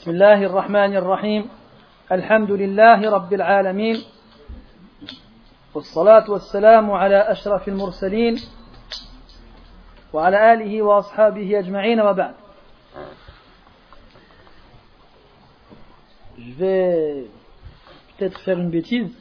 [0.00, 1.48] بسم الله الرحمن الرحيم
[2.12, 3.96] الحمد لله رب العالمين
[5.74, 8.36] والصلاة والسلام على أشرف المرسلين
[10.12, 12.34] وعلى آله وأصحابه أجمعين وبعد
[16.38, 17.26] Je vais
[18.16, 19.12] peut-être faire une bêtise,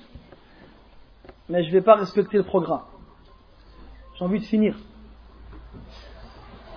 [1.50, 2.86] mais je ne vais pas respecter le programme.
[4.16, 4.78] J'ai envie de finir.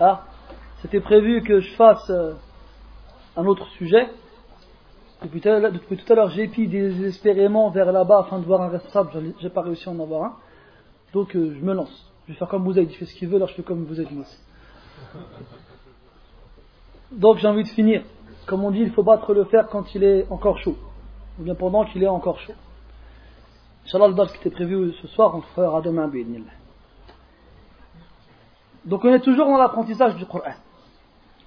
[0.01, 0.25] Ah,
[0.81, 2.33] c'était prévu que je fasse euh,
[3.35, 4.09] un autre sujet.
[5.21, 9.33] Depuis tout à l'heure- j'ai pris désespérément vers là-bas afin de voir un responsable.
[9.39, 10.33] J'ai pas réussi à en avoir un.
[11.13, 12.11] Donc euh, je me lance.
[12.27, 13.83] Je vais faire comme vous avez dit, fait ce qu'il veut, alors je fais comme
[13.85, 14.37] vous aussi.
[17.11, 18.03] Donc j'ai envie de finir.
[18.45, 20.77] Comme on dit, il faut battre le fer quand il est encore chaud.
[21.39, 22.53] Ou bien pendant qu'il est encore chaud.
[23.85, 26.09] Inch'Allah, le qui était prévu ce soir, on le fera demain.
[28.85, 30.53] Donc on est toujours dans l'apprentissage du Coran.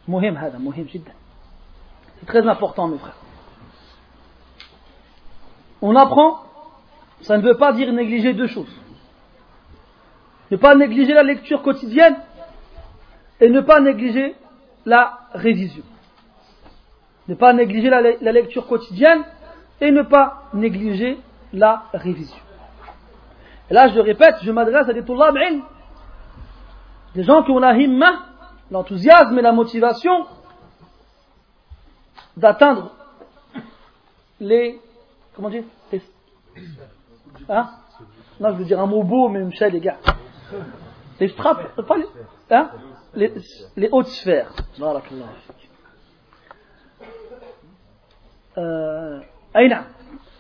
[0.09, 1.12] Mohim hada, mohim jiddan.
[2.19, 3.16] C'est très important mes frères.
[5.82, 6.43] On apprend,
[7.21, 8.74] ça ne veut pas dire négliger deux choses.
[10.51, 12.16] Ne pas négliger la lecture quotidienne
[13.40, 14.35] et ne pas négliger
[14.85, 15.85] la révision.
[17.29, 19.24] Ne pas négliger la, la lecture quotidienne
[19.80, 21.18] et ne pas négliger
[21.52, 22.38] la révision.
[23.71, 25.62] Là, je répète, je m'adresse à des ilm,
[27.15, 28.27] des gens qui ont la himma,
[28.71, 30.27] l'enthousiasme et la motivation
[32.37, 32.92] d'atteindre
[34.40, 34.80] les.
[35.34, 36.02] Comment dire les,
[37.48, 37.70] Hein?
[38.40, 39.98] Non, je veux dire un mot beau, mais Michel, les gars.
[41.20, 42.06] Les strates, pas les,
[42.51, 42.70] hein?
[43.15, 43.32] Les,
[43.76, 44.52] les hautes sphères.
[44.78, 45.26] Barakallah.
[48.59, 49.21] Euh,
[49.54, 49.84] Aïna.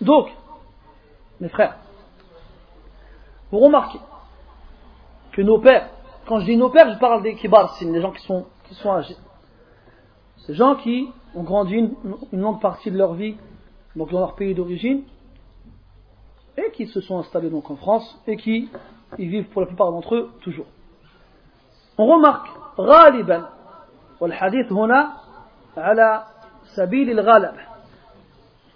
[0.00, 0.28] Donc,
[1.40, 1.76] mes frères,
[3.50, 4.00] vous remarquez
[5.32, 5.88] que nos pères,
[6.26, 8.74] quand je dis nos pères, je parle des kibar sin, des gens qui sont, qui
[8.74, 9.16] sont âgés.
[10.38, 11.93] Ces gens qui ont grandi une,
[12.31, 13.35] une longue partie de leur vie
[13.95, 15.03] donc dans leur pays d'origine
[16.57, 18.69] et qui se sont installés donc en France et qui
[19.17, 20.67] y vivent pour la plupart d'entre eux toujours.
[21.97, 22.47] On remarque
[22.79, 23.49] غالبا
[24.19, 25.13] والحديث هنا
[25.77, 26.23] على
[26.75, 27.55] سبيل الغالب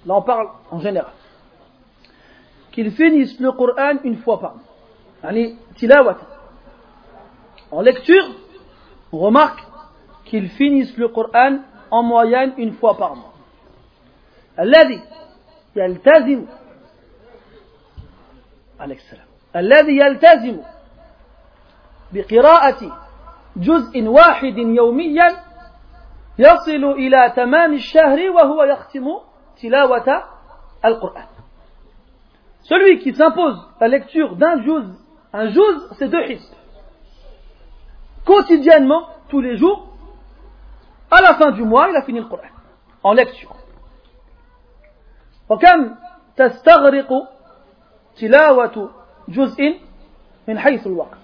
[0.06, 1.14] là on parle en général
[2.72, 4.64] qu'ils finissent le Coran une fois par mois
[5.24, 6.18] يعني تلاوة
[7.72, 8.28] en lecture
[9.12, 9.64] on remarque
[10.26, 11.60] qu'ils finissent le Coran
[11.92, 13.32] en moyenne une fois par mois
[14.60, 15.02] الذي
[15.76, 16.46] يلتزم
[18.80, 20.62] عليك السلام الذي يلتزم
[22.14, 22.98] بقراءة
[23.56, 25.28] جزء واحد يوميا
[26.40, 29.06] يصل إلى تمام الشهر وهو يختم
[29.62, 30.24] تلاوة
[30.86, 31.28] القرآن
[32.64, 34.86] Celui qui s'impose la lecture d'un juz,
[35.34, 36.52] un juz, c'est deux hizb.
[38.26, 39.89] Quotidiennement, tous les jours,
[41.12, 42.44] à la fin du mois, il a fini le Coran,
[43.04, 43.56] en lecture.
[45.50, 45.96] وكم
[46.38, 47.10] تستغرق
[48.18, 48.90] تلاوة
[49.28, 49.80] جزء
[50.48, 51.18] من حيث الوقت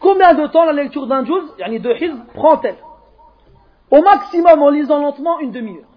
[0.00, 2.78] Combien de temps la lecture d'un juz, yani de hizb, prend-elle
[3.90, 5.88] Au maximum en lisant lentement une demi-heure.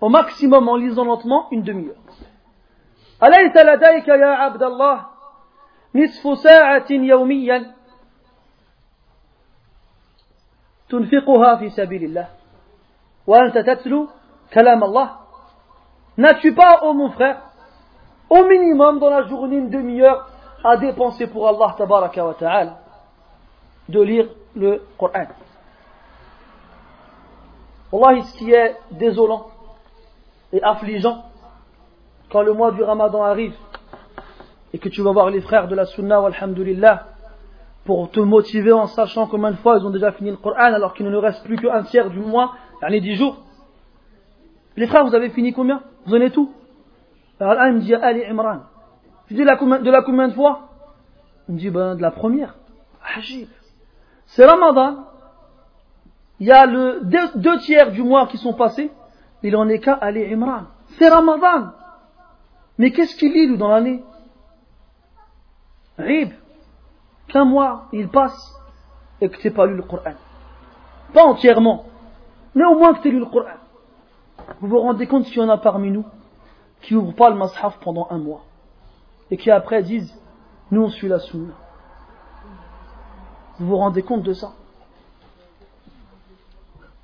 [0.00, 1.96] Au maximum en lisant lentement une demi-heure.
[3.22, 5.06] أليس لديك يا عبد الله
[5.94, 7.74] نصف ساعة يوميا
[10.88, 12.28] تنفقها في سبيل الله
[13.26, 14.08] وأنت تتلو
[14.54, 15.10] كلام الله
[16.16, 17.40] N'as-tu pas, oh mon frère,
[18.30, 20.28] au minimum dans la journée une demi-heure
[20.62, 22.78] à dépenser pour Allah tabaraka wa ta'ala
[23.88, 25.26] de lire le Coran
[27.90, 29.48] Wallahi, ce qui est désolant
[30.52, 31.24] et affligeant
[32.30, 33.54] quand le mois du Ramadan arrive
[34.72, 37.06] et que tu vas voir les frères de la Sunna, alhamdulillah,
[37.85, 40.93] pour te motiver en sachant combien de fois ils ont déjà fini le Coran alors
[40.93, 42.53] qu'il ne nous reste plus qu'un tiers du mois,
[42.87, 43.37] les dix jours.
[44.75, 45.81] Les frères, vous avez fini combien?
[46.05, 46.51] Vous en êtes tout
[47.39, 48.61] Alors là, il me dit Ali Imran.
[49.27, 50.69] Je dis de la combien de, fois?
[51.47, 52.55] Il me dit ben, de la première.
[54.27, 55.05] C'est Ramadan.
[56.39, 57.01] Il y a le
[57.35, 58.91] deux, tiers du mois qui sont passés.
[59.43, 60.63] Il en est qu'à Ali Imran.
[60.97, 61.71] C'est Ramadan.
[62.77, 64.03] Mais qu'est-ce qu'il lit dans l'année?
[65.97, 66.31] Rib.
[67.29, 68.55] Qu'un mois, il passe
[69.21, 70.13] et que tu n'as pas lu le Coran.
[71.13, 71.85] Pas entièrement,
[72.55, 73.57] mais au moins que tu aies lu le Coran.
[74.59, 76.05] Vous vous rendez compte s'il y en a parmi nous
[76.81, 78.41] qui n'ouvrent pas le Mashaf pendant un mois
[79.29, 80.19] et qui après disent
[80.71, 81.53] Nous on suit la Sunna.
[83.59, 84.53] Vous vous rendez compte de ça?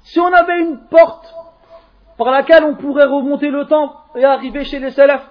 [0.04, 1.34] Si on avait une porte
[2.18, 5.30] par laquelle on pourrait remonter le temps et arriver chez les salafs,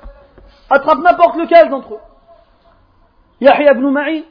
[0.69, 2.01] attrape n'importe lequel d'entre eux.
[3.41, 4.23] Yahya ibn Ma'in,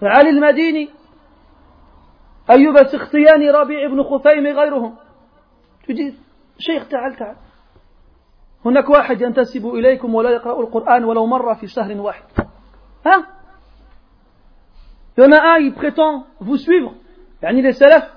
[0.00, 0.90] Ali al-Madini,
[2.50, 4.96] أيوب السختياني ربيع بن خثيم غيرهم
[5.88, 6.14] تجي
[6.58, 7.36] شيخ تعال تعال
[8.64, 12.24] هناك واحد ينتسب إليكم ولا يقرأ القرآن ولو مرة في شهر واحد
[13.06, 13.26] ها
[15.18, 16.92] Il y en a un, il prétend vous suivre,
[17.42, 18.12] yani les salafs,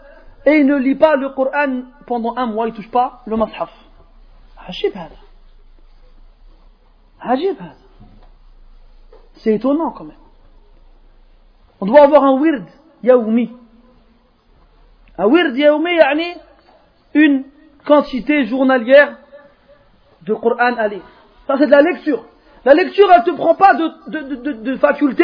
[0.45, 3.37] et il ne lit pas le Coran pendant un mois, il ne touche pas le
[3.37, 3.71] mashaf.
[4.57, 5.15] عجيب هذا.
[7.21, 7.75] عجيب هذا.
[9.35, 10.28] C'est étonnant quand même.
[11.81, 12.65] On doit avoir un wird
[13.03, 13.51] yaoumi.
[15.17, 16.33] Un wird yaoumi, yani
[17.13, 17.45] une
[17.85, 19.17] quantité journalière
[20.23, 21.03] de Coran à lire.
[21.47, 22.23] Ça c'est de la lecture.
[22.65, 25.23] La lecture, elle ne te prend pas de, faculté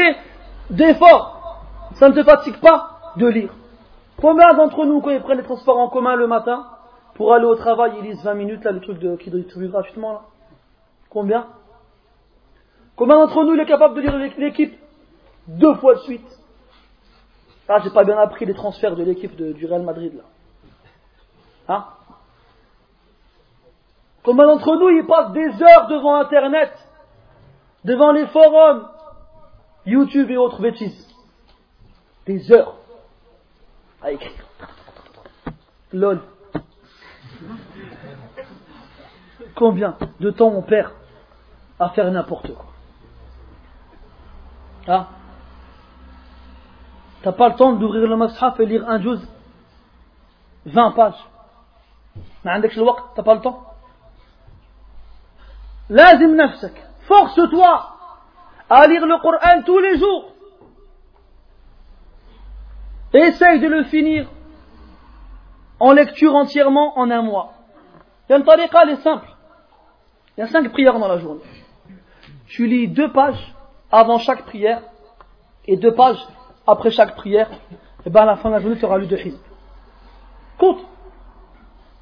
[0.70, 1.62] d'effort.
[1.96, 3.54] Ça ne te fatigue pas de lire.
[4.18, 6.66] Combien d'entre nous, quand ils prennent les transports en commun le matin,
[7.16, 10.14] pour aller au travail, ils lisent 20 minutes, là, le truc de, qui distribue gratuitement,
[10.14, 10.22] là?
[11.10, 11.48] Combien?
[12.96, 14.74] Combien d'entre nous, il est capable de lire l'équipe
[15.48, 16.40] deux fois de suite?
[17.68, 20.24] Ah, j'ai pas bien appris les transferts de l'équipe du Real Madrid, là.
[21.68, 21.86] Hein?
[24.24, 26.72] Combien d'entre nous, ils passent des heures devant Internet,
[27.84, 28.88] devant les forums,
[29.86, 31.08] YouTube et autres bêtises
[32.26, 32.76] Des heures
[34.02, 34.46] à écrire.
[35.92, 36.22] LOL.
[39.56, 40.92] Combien de temps on perd
[41.80, 42.66] à faire n'importe quoi?
[44.88, 45.08] Ah
[47.25, 49.21] T'as pas le temps d'ouvrir le mashaf et lire un juz
[50.67, 51.27] 20 pages.
[52.43, 53.71] T'as pas le temps
[55.91, 56.73] لازم نفسك
[57.09, 57.83] force-toi
[58.71, 60.33] à lire le Coran tous les jours
[63.13, 64.29] essaye de le finir
[65.81, 67.55] en lecture entièrement en un mois
[68.29, 69.29] il y a une tariqa elle est simple
[70.37, 71.41] il y a cinq prières dans la journée
[72.47, 73.45] tu lis deux pages
[73.91, 74.83] avant chaque prière
[75.67, 76.25] et deux pages
[76.68, 77.50] après chaque prière
[78.06, 79.40] et bien à la fin de la journée tu auras lu deux hizb
[80.58, 80.86] compte.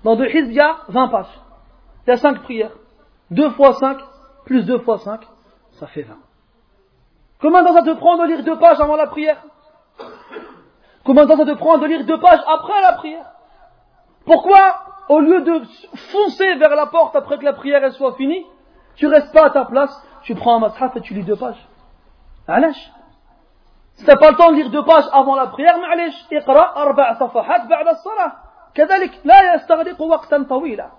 [0.04, 1.40] Dans deux hizb il y a 20 pages.
[2.06, 2.72] Il y a cinq prières.
[3.32, 3.98] 2 fois 5,
[4.46, 5.22] plus 2 fois 5,
[5.72, 6.16] ça fait 20.
[7.42, 9.44] Combien de temps ça te prend de lire deux pages avant la prière?
[11.04, 13.26] Combien de temps ça te prend de lire deux pages après la prière?
[14.26, 15.62] Pourquoi, au lieu de
[16.12, 18.46] foncer vers la porte après que la prière soit finie,
[18.96, 21.68] tu restes pas à ta place, tu prends un mashaf et tu lis deux pages?
[22.48, 22.92] Alash
[23.95, 27.15] Si t'as pas le temps de lire deux pages avant la prière, معلش اقرأ أربع
[27.15, 28.33] صفحات بعد الصلاة
[28.75, 30.91] كذلك لا يستغرق وقتا طويلا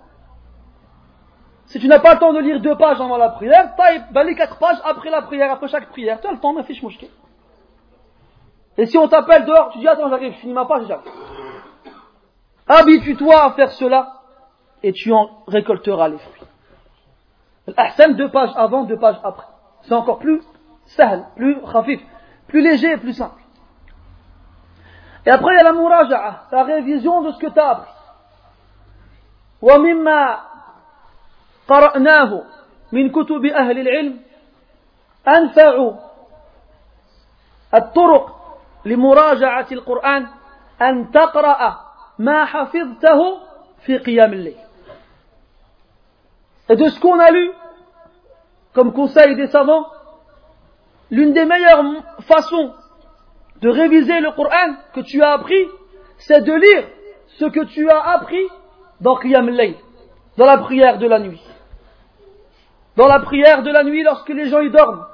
[1.70, 4.24] si tu n'as pas le temps de lire deux pages avant la prière, taille, ben
[4.24, 6.20] les quatre pages après la prière, après chaque prière.
[6.20, 7.08] Tu as le temps, ma fiche mouchki.
[8.76, 11.12] Et si on t'appelle dehors, tu dis attends, j'arrive, je finis ma page, j'arrive.
[12.66, 14.14] Habitue-toi à faire cela
[14.82, 16.42] et tu en récolteras les fruits.
[17.68, 19.46] L'ahsan, deux pages avant, deux pages après.
[19.82, 20.42] C'est encore plus
[20.86, 22.00] sahl, plus khafif,
[22.54, 23.40] plus léger et plus simple.
[25.26, 27.92] Et après, il y a la muraja'a, la révision de ce que tu as appris.
[31.70, 32.42] قرأناه
[32.92, 34.20] من كتب أهل العلم
[35.28, 35.94] أنفع
[37.74, 38.36] الطرق
[38.84, 40.26] لمراجعة القرآن
[40.82, 41.80] أن تقرأ
[42.18, 43.38] ما حفظته
[43.86, 44.56] في قيام الليل
[46.68, 47.50] Et de ce qu'on a lu,
[48.74, 49.86] comme conseil des savants,
[51.11, 51.83] l'une des meilleures
[52.21, 52.73] façons
[53.61, 55.67] de réviser le Coran que tu as appris,
[56.17, 56.87] c'est de lire
[57.27, 58.47] ce que tu as appris
[59.01, 59.73] dans Qiyam al
[60.37, 61.41] dans la prière de la nuit
[62.95, 65.05] dans la prière de la nuit lorsque les gens y dorment.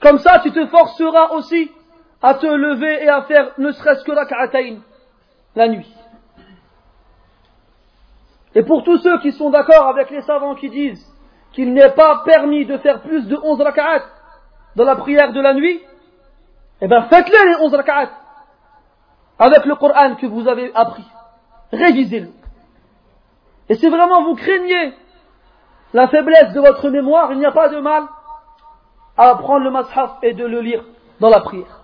[0.00, 1.70] Comme ça, tu te forceras aussi
[2.22, 4.80] à te lever et à faire ne serait-ce que rak'atayn
[5.54, 5.92] la nuit.
[8.54, 11.06] Et pour tous ceux qui sont d'accord avec les savants qui disent
[11.52, 14.04] qu'il n'est pas permis de faire plus de 11 rak'at
[14.76, 15.80] dans la prière de la nuit,
[16.80, 18.10] eh bien faites-les les 11 rak'at
[19.38, 21.04] avec le Coran que vous avez appris.
[21.72, 22.30] Révisez-le.
[23.68, 24.94] Et si vraiment vous craignez
[25.94, 28.04] la faiblesse de votre mémoire, il n'y a pas de mal
[29.16, 30.84] à prendre le mashaf et de le lire
[31.20, 31.80] dans la prière.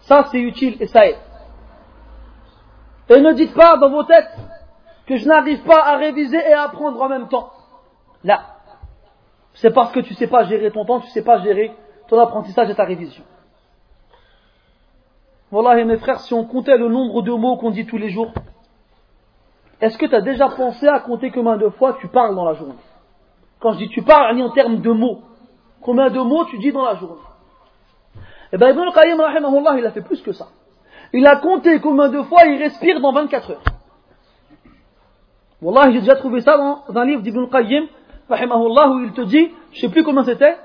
[0.00, 1.18] Ça c'est utile et ça est.
[3.08, 4.30] Et ne dites pas dans vos têtes
[5.06, 7.50] que je n'arrive pas à réviser et à apprendre en même temps.
[8.24, 8.40] Là.
[9.54, 11.72] C'est parce que tu ne sais pas gérer ton temps, tu ne sais pas gérer
[12.08, 13.24] ton apprentissage et ta révision.
[15.50, 18.32] Voilà, mes frères, si on comptait le nombre de mots qu'on dit tous les jours,
[19.80, 22.54] est-ce que tu as déjà pensé à compter combien de fois tu parles dans la
[22.54, 22.74] journée?
[23.60, 25.20] Quand je dis tu parles, en termes de mots.
[25.82, 27.20] Combien de mots tu dis dans la journée?
[28.52, 30.48] Eh bien, Ibn al-Qayyim, il a fait plus que ça.
[31.12, 33.64] Il a compté combien de fois il respire dans 24 heures.
[35.60, 37.86] Wallah, j'ai déjà trouvé ça dans un livre d'Ibn al-Qayyim,
[38.30, 40.56] où il te dit, je sais plus combien c'était,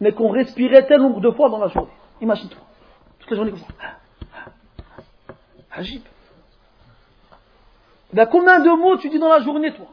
[0.00, 1.90] mais qu'on respirait tel nombre de fois dans la journée.
[2.20, 2.60] Imagine-toi.
[3.18, 3.66] Toute la journée comme ça.
[5.72, 6.02] Agib.
[8.12, 9.86] Ben, combien de mots tu dis dans la journée, toi?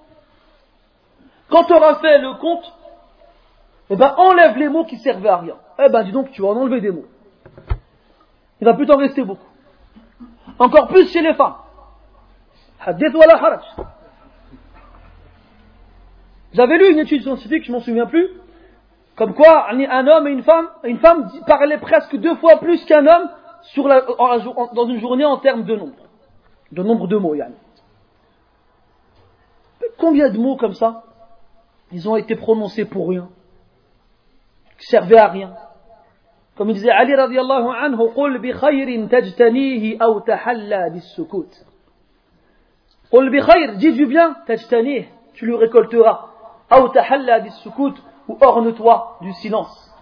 [1.49, 2.73] Quand tu auras fait le compte,
[3.89, 5.55] eh ben, enlève les mots qui servaient à rien.
[5.79, 7.05] Eh ben, dis donc, tu vas en enlever des mots.
[8.59, 9.47] Il va plus t'en rester beaucoup.
[10.59, 11.55] Encore plus chez les femmes.
[16.53, 18.29] J'avais lu une étude scientifique, je m'en souviens plus,
[19.15, 23.05] comme quoi un homme et une femme, une femme parlaient presque deux fois plus qu'un
[23.05, 23.29] homme
[24.73, 26.07] dans une journée en termes de nombre.
[26.71, 27.53] De nombre de mots, Yann.
[29.97, 31.03] Combien de mots comme ça
[31.91, 33.29] Ils ont été prononcés pour rien.
[34.79, 35.55] Qui servaient à rien?
[36.57, 41.53] Comme il disait Ali radiallahu anhu, قل بخير تجتنيه أو تحلى بالسكوت.
[43.11, 46.19] قل بخير, dis du bien, تجتنيه, tu lui récolteras.
[46.73, 47.93] أو تحلى بالسكوت,
[48.27, 49.93] ou orne-toi du silence.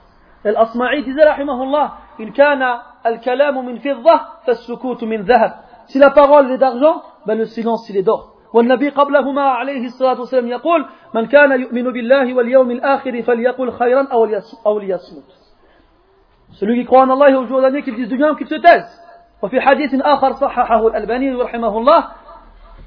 [0.46, 5.54] الأصمعي disait رحمه الله, إن كان الكلام من فضة فالسكوت من ذهب.
[5.88, 8.32] Si la parole est d'argent, ben le silence il est d'or.
[8.54, 14.08] والنبي قبلهما عليه الصلاة والسلام يقول من كان يؤمن بالله واليوم الآخر فليقل خيرا
[14.66, 15.45] أو ليصمت
[16.55, 18.49] Celui qui croit en Allah et au jour dernier, qu'il dise du bien ou qu'il
[18.49, 19.01] se taise.
[19.43, 22.09] وفي حديث آخر صححه الألباني رحمه الله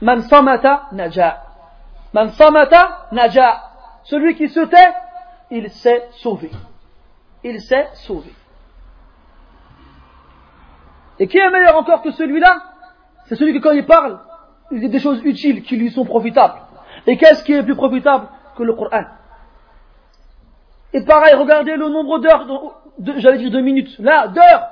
[0.02, 1.38] من صمت نجا
[2.14, 2.74] من صمت
[3.12, 3.54] نجا
[4.04, 4.94] Celui qui se tait,
[5.50, 6.52] il s'est sauvé.
[7.42, 8.34] Il s'est sauvé.
[11.20, 12.62] Et qui est meilleur encore que celui-là
[13.26, 14.20] C'est celui qui quand il parle,
[14.72, 16.60] il dit des choses utiles qui lui sont profitables.
[17.08, 18.28] Et qu'est-ce qui est plus profitable
[18.58, 19.06] que le Coran
[20.92, 22.46] Et pareil, regardez le nombre d'heures
[22.99, 24.69] j'allais dire deux minutes, là, d'heures,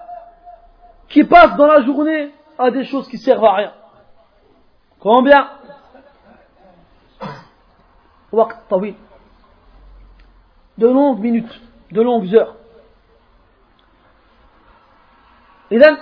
[1.08, 3.72] qui passent dans la journée à des choses qui servent à rien.
[4.98, 5.48] Combien
[10.78, 11.60] De longues minutes,
[11.92, 12.56] de longues heures.
[15.70, 15.96] Et then,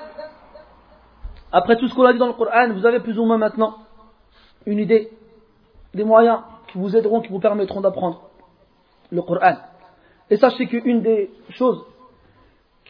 [1.53, 3.79] après tout ce qu'on a dit dans le Coran, vous avez plus ou moins maintenant
[4.67, 5.11] une idée
[5.95, 8.23] des moyens qui vous aideront, qui vous permettront d'apprendre
[9.11, 9.57] le Coran.
[10.31, 11.85] Et sachez qu'une des choses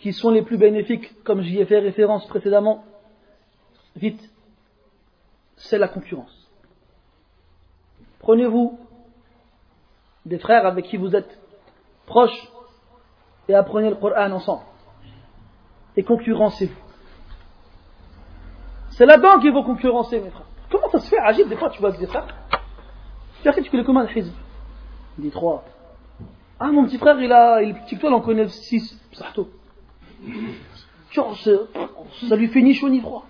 [0.04, 2.84] qui sont les plus bénéfiques, comme j'y ai fait référence précédemment,
[3.96, 4.20] vite,
[5.56, 6.46] c'est la concurrence.
[8.18, 8.78] Prenez-vous
[10.26, 11.40] des frères avec qui vous êtes
[12.04, 12.52] proches
[13.48, 14.64] et apprenez le Coran ensemble.
[15.96, 16.82] Et concurrencez-vous.
[18.90, 20.48] C'est là-dedans qu'il faut concurrencer, mes frères.
[20.70, 22.26] Comment ça se fait Agib, des fois tu vois des frères
[23.42, 24.24] Tu connais comment le Il
[25.16, 25.64] dit trois.
[26.60, 29.00] Ah, mon petit frère, il a, il toi, il en connaît six.
[31.10, 31.36] Genre,
[32.28, 33.26] ça lui fait ni chaud ni froid.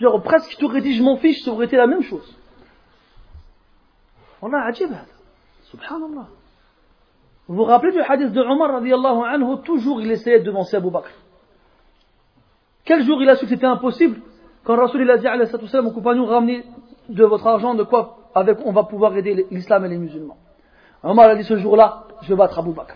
[0.00, 2.36] Genre, presque, tu t'aurais dit je m'en fiche, ça aurait été la même chose.
[4.40, 4.90] Wallah, ajib
[5.64, 6.28] Subhanallah.
[7.48, 10.90] Vous vous rappelez du hadith de Omar radiallahu anhu, toujours il essayait de devancer Abu
[10.90, 11.10] Bakr.
[12.84, 14.20] Quel jour il a su que c'était impossible
[14.64, 16.64] Quand Rasul a dit à aux compagnons, ramenez
[17.08, 20.38] de votre argent, de quoi on va pouvoir aider l'islam et les musulmans.
[21.02, 22.94] Omar a dit ce jour-là, je vais battre Abu Bakr.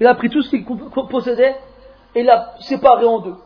[0.00, 1.56] Il a pris tout ce qu'il possédait
[2.14, 3.36] et l'a séparé en deux.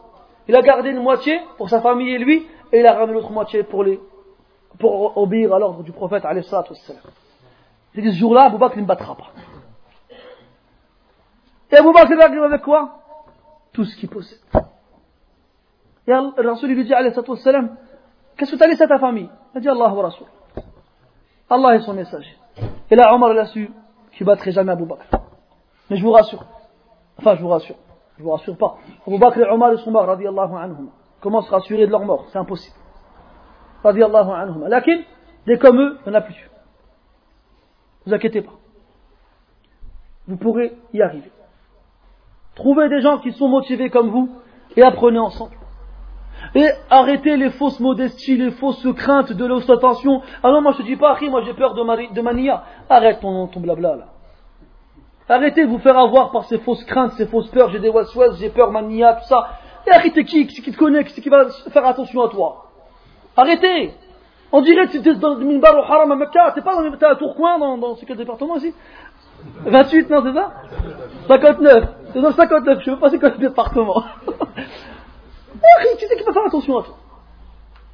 [0.47, 3.31] Il a gardé une moitié pour sa famille et lui, et il a ramené l'autre
[3.31, 3.85] moitié pour,
[5.17, 6.25] obéir à l'ordre du prophète.
[7.95, 9.31] C'est que ce jour-là, Abu Bakr ne battra pas.
[11.71, 13.01] Et Abu Bakr arrive avec quoi?
[13.73, 14.39] Tout ce qu'il possède.
[16.07, 19.29] Et le Rasul lui dit, qu'est-ce que tu as laissé à ta famille?
[19.55, 20.27] Il a dit Allah wa Rasul.
[21.51, 22.37] Allah est son messager.
[22.91, 23.71] Et là, Omar l'a su
[24.13, 25.18] qu'il ne battrait jamais Abu Bakr.
[25.91, 26.45] Mais je vous rassure.
[27.19, 27.77] Enfin, je vous rassure.
[28.19, 28.77] Je vous rassure pas.
[29.07, 30.91] Abu Bakr et Omar sont morts, radiallahu anhum.
[31.21, 32.27] Comment se rassurer de leur mort?
[32.31, 32.77] C'est impossible.
[33.83, 34.67] Radiallahu anhum.
[34.69, 35.01] Lakin,
[35.47, 36.51] des comme eux, il n'y en a plus.
[38.07, 38.53] Ne vous inquiétez pas.
[40.27, 41.31] Vous pourrez y arriver.
[42.55, 44.29] Trouvez des gens qui sont motivés comme vous
[44.77, 45.57] et apprenez ensemble.
[46.55, 50.23] Et arrêtez les fausses modesties, les fausses craintes de l'ostentation.
[50.43, 52.65] Ah non, moi je te dis pas, moi j'ai peur de, de mania.
[52.89, 54.07] Arrête ton, ton blabla là.
[55.29, 57.71] Arrêtez de vous faire avoir par ces fausses craintes, ces fausses peurs.
[57.71, 59.59] J'ai des waswas, j'ai peur, mania, tout ça.
[59.87, 62.67] Et arrêtez qui Qui te connaît Qui, qui va faire attention à toi?
[63.37, 63.93] Arrêtez
[64.53, 66.53] On dirait que tu es dans le minbar au haram à Mecca.
[66.55, 68.75] T'es pas dans, à Tourcoing, dans, dans ce quel département ici?
[69.67, 70.53] 28, non, c'est ça?
[71.29, 71.85] 59.
[72.13, 74.03] C'est dans 59, je veux pas c'est quoi le département.
[75.99, 76.97] qui c'est qui va faire attention à toi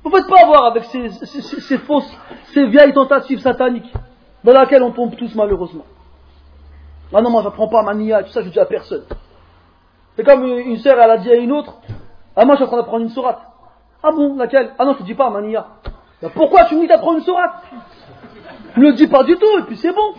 [0.04, 2.16] Vous ne faites pas avoir avec ces fausses,
[2.52, 3.92] ces vieilles tentatives sataniques
[4.44, 5.84] dans lesquelles on tombe tous malheureusement.
[7.12, 9.04] Ah non, moi j'apprends pas mania tout ça, je dis à personne.
[10.16, 11.74] C'est comme une sœur, elle a dit à une autre,
[12.36, 13.40] ah moi je suis en train d'apprendre une sourate.
[14.02, 14.74] Ah bon, laquelle?
[14.78, 15.66] Ah non, je te dis pas mania.
[16.22, 17.62] Bah, pourquoi tu me dis d'apprendre une sourate?
[18.76, 20.14] Ne le dis pas du tout, et puis c'est bon.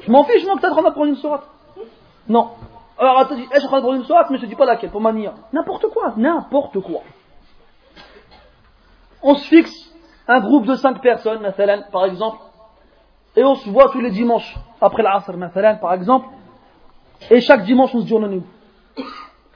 [0.00, 1.46] Je m'en fiche, moi, que t'es en train d'apprendre une sourate.
[2.28, 2.50] Non.
[2.98, 4.90] Alors, attends, je suis en train de une soirée, mais je ne dis pas laquelle,
[4.90, 5.30] pour manier.
[5.52, 7.02] N'importe quoi, n'importe quoi.
[9.22, 9.92] On se fixe
[10.26, 11.52] un groupe de 5 personnes,
[11.92, 12.38] par exemple,
[13.36, 15.32] et on se voit tous les dimanches, après l'Asr,
[15.80, 16.28] par exemple,
[17.30, 18.44] et chaque dimanche on se dit on en est où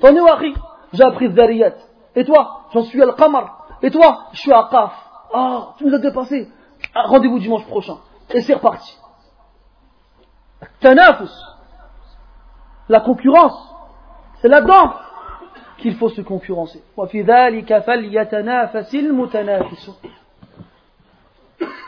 [0.03, 0.55] où,
[0.93, 1.75] J'ai appris Zariyat.
[2.17, 2.65] Et toi?
[2.73, 3.67] J'en suis Al-Qamar.
[3.83, 4.27] Et toi?
[4.33, 4.93] Je suis à Qaf.
[5.33, 6.51] Ah, tu nous as dépassé.
[6.95, 7.99] Ah, rendez-vous dimanche prochain.
[8.33, 8.99] Et c'est reparti.
[10.81, 11.31] Tanafus.
[12.89, 13.75] La concurrence.
[14.41, 14.95] C'est là-dedans
[15.79, 16.83] qu'il faut se concurrencer.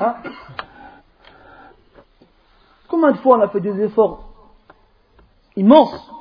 [0.00, 0.14] Hein?
[2.92, 4.28] Combien de fois on a fait des efforts
[5.56, 6.12] immenses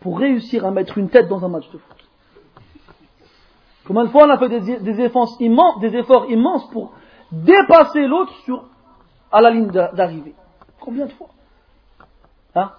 [0.00, 2.08] pour réussir à mettre une tête dans un match de foot
[3.86, 6.94] Combien de fois on a fait des, efforts, immenses, des efforts immenses pour
[7.30, 8.32] dépasser l'autre
[9.30, 10.34] à la ligne d'arrivée
[10.80, 11.28] Combien de fois
[12.56, 12.72] hein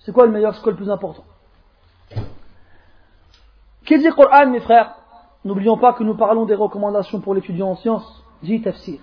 [0.00, 1.22] C'est quoi le meilleur, c'est quoi le plus important
[3.86, 4.96] Qui dit Coran, mes frères?
[5.44, 8.24] N'oublions pas que nous parlons des recommandations pour l'étudiant en sciences.
[8.42, 8.98] Dit tafsir.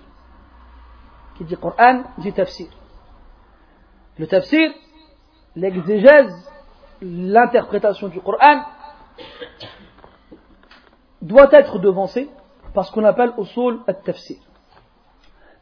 [1.36, 2.68] Qui dit Coran, dit tafsir.
[4.18, 4.70] Le tafsir,
[5.56, 6.50] l'exégèse,
[7.00, 8.62] l'interprétation du Coran,
[11.20, 12.28] doit être devancé
[12.74, 14.36] par ce qu'on appelle au sol at-tafsir.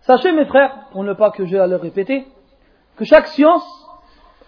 [0.01, 2.27] Sachez mes frères, pour ne pas que j'ai à le répéter,
[2.97, 3.65] que chaque science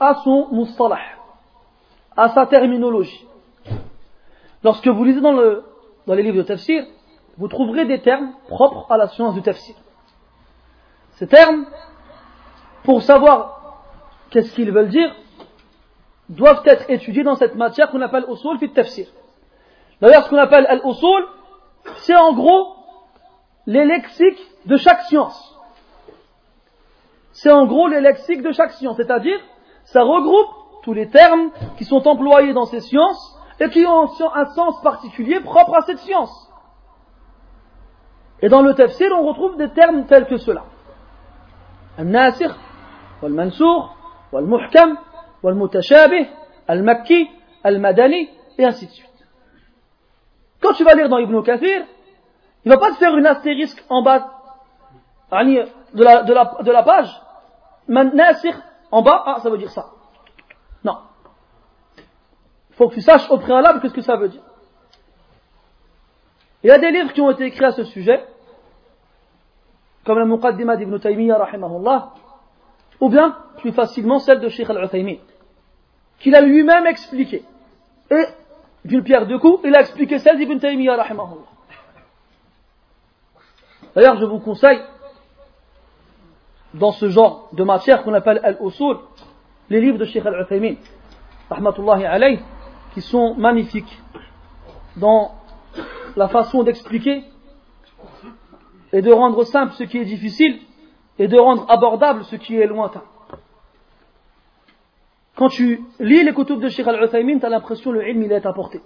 [0.01, 0.99] a son mustalah,
[2.17, 3.27] a sa terminologie.
[4.65, 6.85] Lorsque vous lisez dans, dans les livres de tafsir,
[7.37, 9.75] vous trouverez des termes propres à la science du tafsir.
[11.23, 11.67] Ces termes,
[12.83, 13.77] pour savoir
[14.31, 15.15] qu'est-ce qu'ils veulent dire,
[16.29, 19.07] doivent être étudiés dans cette matière qu'on appelle usul fit tafsir.
[20.01, 21.25] D'ailleurs, ce qu'on appelle al-usul,
[21.99, 22.75] c'est en gros
[23.67, 25.57] les lexiques de chaque science.
[27.31, 29.39] C'est en gros les lexiques de chaque science, c'est-à-dire,
[29.85, 34.45] ça regroupe tous les termes qui sont employés dans ces sciences et qui ont un
[34.47, 36.51] sens particulier propre à cette science.
[38.41, 40.65] Et dans le tafsir, on retrouve des termes tels que cela.
[42.00, 42.58] الناسخ
[43.24, 43.92] والمنسوخ
[44.32, 44.98] والمحكم
[45.44, 46.30] والمتشابه
[46.70, 47.30] المكي
[47.66, 49.28] المدني et ainsi de suite.
[50.62, 51.86] Quand tu vas lire dans Ibn Kathir,
[52.66, 54.34] il ne va pas te faire une astérisque en bas
[55.32, 57.22] de la, de la, de la page.
[57.88, 58.60] Nasir
[58.92, 59.92] en bas, ah, ça veut dire ça.
[60.84, 60.98] Non.
[62.70, 64.42] Il faut que tu saches au préalable qu'est-ce que ça veut dire.
[66.64, 68.26] Il y a des livres qui ont été écrits à ce sujet,
[70.05, 72.13] comme la Muqaddimah d'Ibn Taymiyyah, rahimahullah,
[73.01, 75.17] ou bien, plus facilement, celle de Sheikh al-Uthaymin,
[76.19, 77.45] qu'il a lui-même expliqué.
[78.11, 78.25] Et
[78.85, 81.47] d'une pierre deux coups, il a expliqué celle d'Ibn Taymiyyah, rahimahullah.
[83.95, 84.81] D'ailleurs, je vous conseille,
[86.75, 88.97] dans ce genre de matière qu'on appelle Al-Usul,
[89.69, 90.77] les livres de Sheikh Al-Uthaymin,
[91.51, 92.41] rahmatullahi alayh,
[92.95, 94.01] qui sont magnifiques
[94.97, 95.33] dans
[96.17, 97.25] la façon d'expliquer
[98.93, 100.61] et de rendre simple ce qui est difficile
[101.19, 103.03] et de rendre abordable ce qui est lointain.
[105.37, 108.33] Quand tu lis les kutub de Sheikh Al-Uthaymin, tu as l'impression que le ilm il
[108.33, 108.81] est apporté.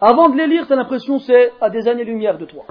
[0.00, 2.64] Avant de les lire, tu as l'impression que c'est à des années-lumière de toi.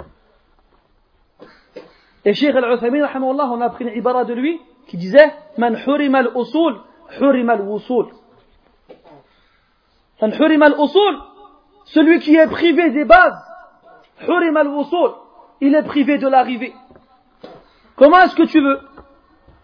[2.24, 6.80] Et Sheikh Al-Uthaymin, on a appris une ibara de lui qui disait Man hurim al-usul,
[7.20, 8.08] hurim al-wusul.
[10.22, 11.20] Man hurim al-usul,
[11.86, 13.42] celui qui est privé des bases,
[14.22, 15.12] hurim al-wusul,
[15.62, 16.74] il est privé de l'arrivée.
[17.96, 18.80] Comment est-ce que tu veux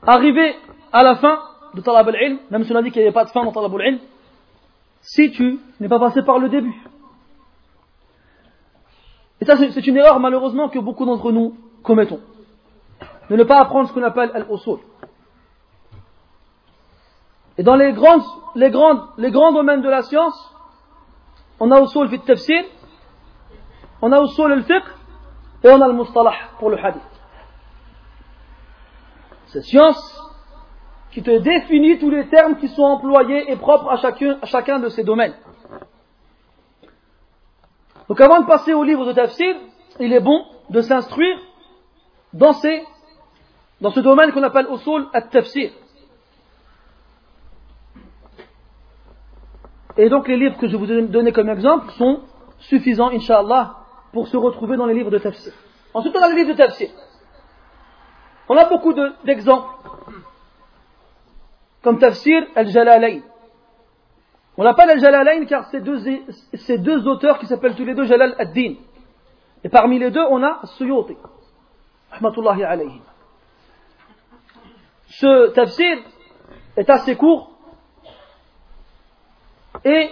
[0.02, 0.56] arriver
[0.92, 1.40] à la fin
[1.74, 3.52] de talab al-ilm, même si on a dit qu'il n'y avait pas de fin dans
[3.52, 4.00] talab al-ilm,
[5.02, 6.76] si tu n'es pas passé par le début?
[9.42, 12.22] Et ça, c'est une erreur malheureusement que beaucoup d'entre nous commettons.
[13.30, 14.80] De ne pas apprendre ce qu'on appelle al-usul.
[17.58, 20.56] Et dans les grands, domaines de la science,
[21.60, 22.64] on a usul fit tafsir,
[24.02, 24.86] on a usul al-fiqh,
[25.64, 27.02] et on a le mustalah pour le hadith.
[29.48, 30.20] Ces sciences
[31.12, 34.80] qui te définit tous les termes qui sont employés et propres à chacun, à chacun
[34.80, 35.36] de ces domaines.
[38.10, 39.56] Donc avant de passer au livre de tafsir,
[40.00, 41.38] il est bon de s'instruire
[42.34, 42.84] dans, ces,
[43.80, 45.72] dans ce domaine qu'on appelle usul at-tafsir.
[49.98, 52.22] Et donc les livres que je vous ai donnés comme exemple sont
[52.58, 53.83] suffisants, inshallah,
[54.14, 55.52] pour se retrouver dans les livres de tafsir.
[55.94, 56.90] Ensuite, on a les livres de tafsir.
[58.48, 58.94] On a beaucoup
[59.26, 59.68] d'exemples
[61.82, 63.22] comme tafsir al-Jalalayn.
[64.56, 66.00] On l'appelle al-Jalalayn car c'est deux,
[66.78, 68.76] deux auteurs qui s'appellent tous les deux Jalal ad-Din.
[69.64, 71.18] Et parmi les deux, on a Suyuti.
[72.12, 73.02] Rahmatullahi alayhi.
[75.08, 75.98] Ce tafsir,
[76.76, 77.52] est assez court
[79.86, 80.12] et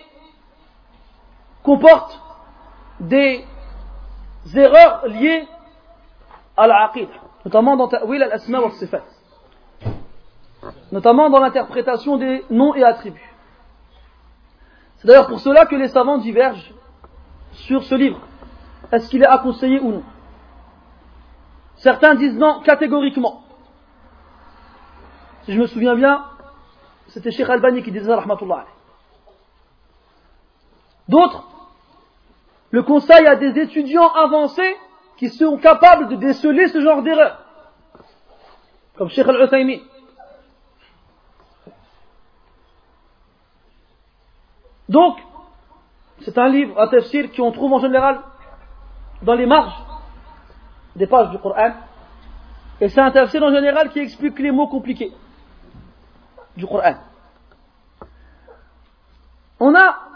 [1.63, 2.19] comporte
[2.99, 3.45] des
[4.55, 5.47] erreurs liées
[6.57, 7.09] à l'aqid,
[7.45, 9.01] notamment dans Ta'wil al-Asma wa sifat
[10.91, 13.33] notamment dans l'interprétation des noms et attributs.
[14.97, 16.73] C'est d'ailleurs pour cela que les savants divergent
[17.53, 18.19] sur ce livre.
[18.91, 20.03] Est-ce qu'il est à conseiller ou non?
[21.77, 23.43] Certains disent non catégoriquement.
[25.43, 26.25] Si je me souviens bien,
[27.07, 28.23] c'était Sheikh Albani qui disait ça.
[31.07, 31.47] D'autres
[32.71, 34.77] le conseillent à des étudiants avancés
[35.17, 37.37] qui sont capables de déceler ce genre d'erreur.
[38.97, 39.79] Comme Sheikh Al-Uthaymin.
[44.89, 45.19] Donc,
[46.21, 48.21] c'est un livre, un tafsir qu'on trouve en général
[49.21, 49.75] dans les marges
[50.95, 51.73] des pages du Coran.
[52.79, 55.13] Et c'est un tafsir en général qui explique les mots compliqués
[56.57, 56.95] du Coran.
[59.59, 60.10] On a,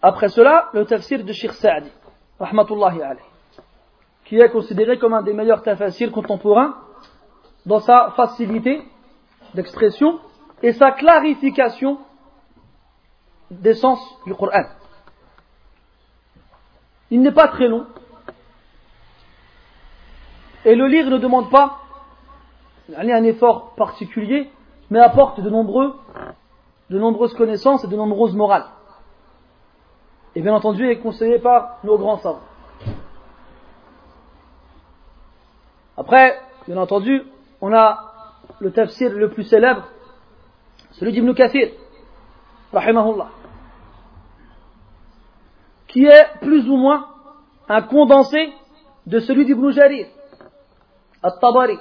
[0.00, 1.90] après cela, le tafsir de Sheikh Sa'di,
[2.38, 3.00] rahmatullahi
[4.24, 6.76] qui est considéré comme un des meilleurs tafsirs contemporains
[7.64, 8.82] dans sa facilité
[9.54, 10.20] d'expression
[10.62, 11.98] et sa clarification
[13.50, 14.64] des sens du Coran.
[17.10, 17.86] Il n'est pas très long.
[20.64, 21.78] Et le lire ne demande pas
[22.94, 24.50] un effort particulier,
[24.90, 28.66] mais apporte de nombreuses connaissances et de nombreuses morales.
[30.38, 32.38] Et bien entendu, est conseillé par nos grands savants.
[35.96, 37.24] Après, bien entendu,
[37.60, 37.98] on a
[38.60, 39.88] le tafsir le plus célèbre,
[40.92, 41.70] celui d'Ibn Kathir,
[45.88, 47.08] qui est plus ou moins
[47.68, 48.52] un condensé
[49.06, 50.06] de celui d'Ibn Jarir,
[51.20, 51.80] al-Tabari,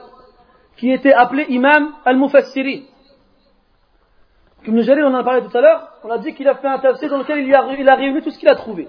[0.77, 2.85] qui était appelé Imam al-Mufassirin.
[4.65, 6.79] Ibn on en a parlé tout à l'heure, on a dit qu'il a fait un
[6.79, 8.87] tafsir dans lequel il a, a réuni tout ce qu'il a trouvé.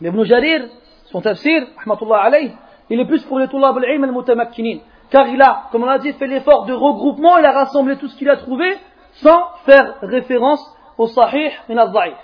[0.00, 0.68] Mais Ibn Jarir,
[1.06, 1.66] son tafsir,
[2.12, 2.52] alayh,
[2.90, 4.78] il est plus pour les tulab al-ilm al-mutamakkinin.
[5.10, 8.08] Car il a, comme on l'a dit, fait l'effort de regroupement, il a rassemblé tout
[8.08, 8.76] ce qu'il a trouvé
[9.14, 10.62] sans faire référence
[10.96, 12.16] au sahih et al-da'if.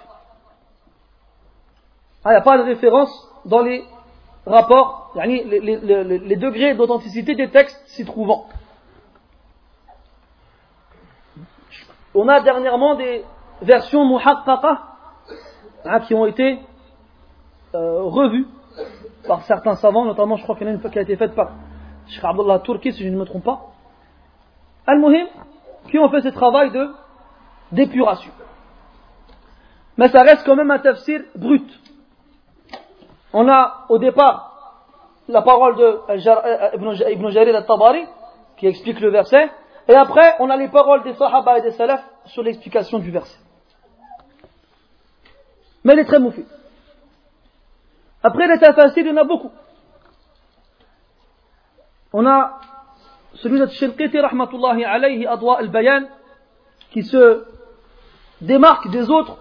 [2.25, 3.11] Ah, il n'y a pas de référence
[3.45, 3.85] dans les
[4.47, 8.47] rapports, les, degrés d'authenticité des textes s'y trouvant.
[12.15, 13.25] On a dernièrement des
[13.63, 14.83] versions muhaqqaqa
[15.85, 16.59] hein, qui ont été
[17.75, 18.47] euh, revues
[19.27, 21.35] par certains savants, notamment je crois qu'il y en a une qui a été faite
[21.35, 21.51] par
[22.07, 23.61] Sheikh Abdullah si je ne me trompe pas.
[24.87, 25.27] Al-Muhim,
[25.91, 26.91] qui ont fait ce travail de
[27.73, 28.31] d'épuration.
[29.97, 31.67] Mais ça reste quand même un tafsir brut
[33.35, 34.53] on a au départ
[35.29, 38.07] la parole de euh, Ibn Jarir al-Tabari
[38.57, 39.51] qui explique le verset,
[39.89, 43.39] et après on a les paroles des Sahaba et des Salaf sur l'explication du verset.
[45.85, 46.47] Mais il est très moufid.
[48.23, 49.51] Après les tafasir, il y en a beaucoup.
[52.13, 52.59] On a
[53.35, 56.07] celui de Shilqiti rahmatullahi alayhi adwa al-bayan
[56.91, 57.45] qui se
[58.41, 59.37] démarque des autres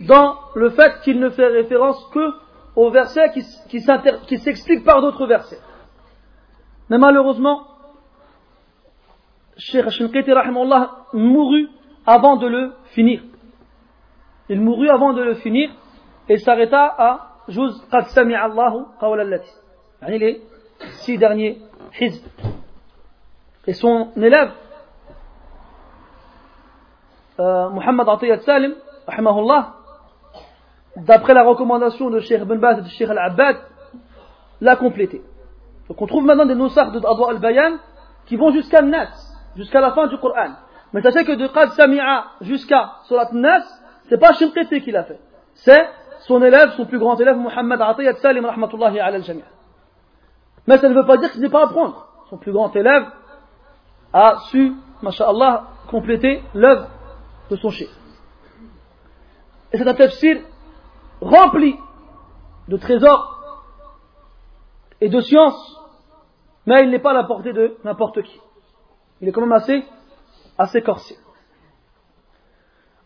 [0.00, 2.32] dans le fait qu'il ne fait référence que
[2.74, 3.44] au verset qui,
[4.26, 5.60] qui s'explique par d'autres versets.
[6.88, 7.66] Mais malheureusement,
[9.60, 10.32] Cheikh Shinkiti
[11.12, 11.68] mourut
[12.06, 13.22] avant de le finir.
[14.48, 15.70] Il mourut avant de le finir
[16.28, 19.50] et s'arrêta à Juz Qad Sami'a Allahu Qawla Allati.
[20.08, 20.40] Les
[21.02, 21.58] six derniers
[22.00, 22.24] hizb.
[23.66, 24.50] Et son élève,
[27.38, 28.74] euh, Muhammad Atiyat Salim,
[29.06, 29.74] rahimahullah,
[30.96, 33.56] d'après la recommandation de Sheikh Ben Baz et de Sheikh Al-Abbad,
[34.62, 35.22] l'a complété.
[35.88, 37.76] Donc on trouve maintenant des nosars de Adwa al-Bayan
[38.26, 39.29] qui vont jusqu'à Nas,
[39.60, 40.52] jusqu'à la fin du Coran.
[40.92, 43.62] Mais sachez que de Qad Sami'a jusqu'à Surat Nas,
[44.08, 45.20] c'est pas Shinqiti qui l'a fait.
[45.54, 45.86] C'est
[46.20, 49.44] son élève, son plus grand élève, Muhammad Atiyat Salim, rahmatullahi al-Jami'.
[50.66, 52.06] Mais ça ne veut pas dire qu'il n'est pas à apprendre.
[52.30, 53.04] Son plus grand élève
[54.12, 56.88] a su, masha'Allah, compléter l'œuvre
[57.50, 57.90] de son chef.
[59.72, 60.40] Et c'est un tafsir
[61.20, 61.76] rempli
[62.68, 63.42] de trésors
[65.00, 65.80] et de sciences,
[66.66, 68.40] mais il n'est pas à la portée de n'importe qui.
[69.20, 69.84] Il est quand même assez,
[70.58, 71.16] assez corsé.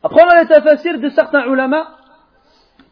[0.03, 1.97] Après, on a les tafassirs de certains ulama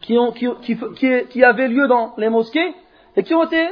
[0.00, 2.74] qui, avaient lieu dans les mosquées
[3.16, 3.68] et qui ont été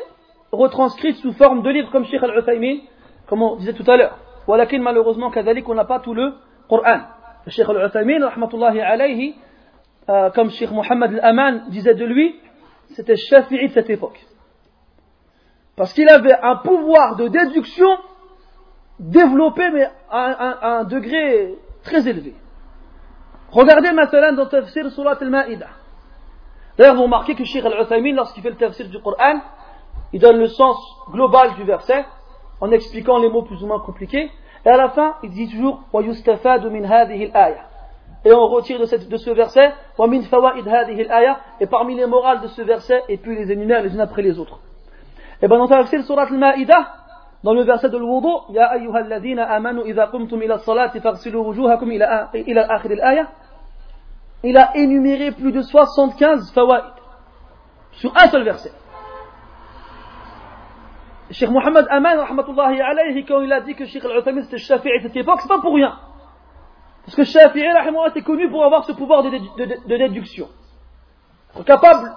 [0.52, 2.80] retranscrits sous forme de livres comme Sheikh al-Uthaymin,
[3.26, 4.18] comme on disait tout à l'heure.
[4.46, 6.34] Walakin, malheureusement, on n'a pas tout le
[6.68, 7.00] Coran.
[7.46, 9.34] Sheikh al-Uthaymin, rahmatullahi alayhi,
[10.08, 12.38] euh, comme Sheikh Mohammed al-Aman disait de lui,
[12.94, 14.20] c'était Shafi'i de cette époque.
[15.76, 17.88] Parce qu'il avait un pouvoir de déduction
[18.99, 22.33] développé, mais à un, degré très élevé.
[23.51, 25.67] Regardez maintenant dans le tafsir surat al-Ma'ida.
[26.77, 29.39] D'ailleurs, vous remarquez que Sheikh al-Uthaymin, lorsqu'il fait le tafsir du Coran,
[30.13, 30.77] il donne le sens
[31.11, 32.05] global du verset,
[32.61, 34.31] en expliquant les mots plus ou moins compliqués,
[34.65, 37.61] et à la fin, il dit toujours وَيُسْتَفَادُ مِنْ هَذِهِ الْآيَةِ
[38.25, 42.07] Et on retire de, cette, de ce verset وَمِنْ فَوَائِدْ هَذِهِ الْآيَةِ Et parmi les
[42.07, 44.59] morales de ce verset, et puis les énumère les unes après les autres.
[45.41, 46.98] Et bien dans tafsir surat al-Ma'ida,
[47.42, 48.70] dans le verset de l'Wudu, Ya
[49.48, 53.28] amanu idha ila salati faghsilu wujuhakum ila, ila akhir al-aya.
[54.42, 56.84] Il a énuméré plus de 75 fawaid
[57.92, 58.72] sur un seul verset.
[61.30, 65.16] Cheikh Mohamed Aman, alayhi, quand il a dit que Cheikh Al-Uthaymin c'était Shafi'i à cette
[65.16, 65.96] époque, c'est pas pour rien.
[67.04, 67.64] Parce que Shafi'i,
[68.08, 70.48] était connu pour avoir ce pouvoir de, de déduction.
[71.64, 72.10] Capable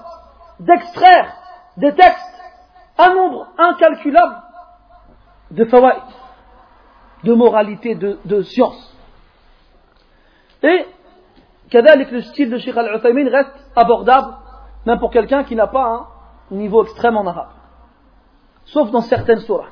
[0.60, 1.34] d'extraire
[1.78, 2.34] des textes
[2.98, 4.36] un nombre incalculable
[5.54, 6.02] de fawaïd,
[7.24, 8.98] de moralité, de, science.
[10.64, 10.86] Et
[11.70, 14.36] qu'avec le style de Sheikh al-Uthaymin reste abordable,
[14.86, 16.10] même pour quelqu'un qui n'a pas
[16.52, 17.52] un niveau extrême en arabe.
[18.66, 19.70] Sauf dans certaines surahs.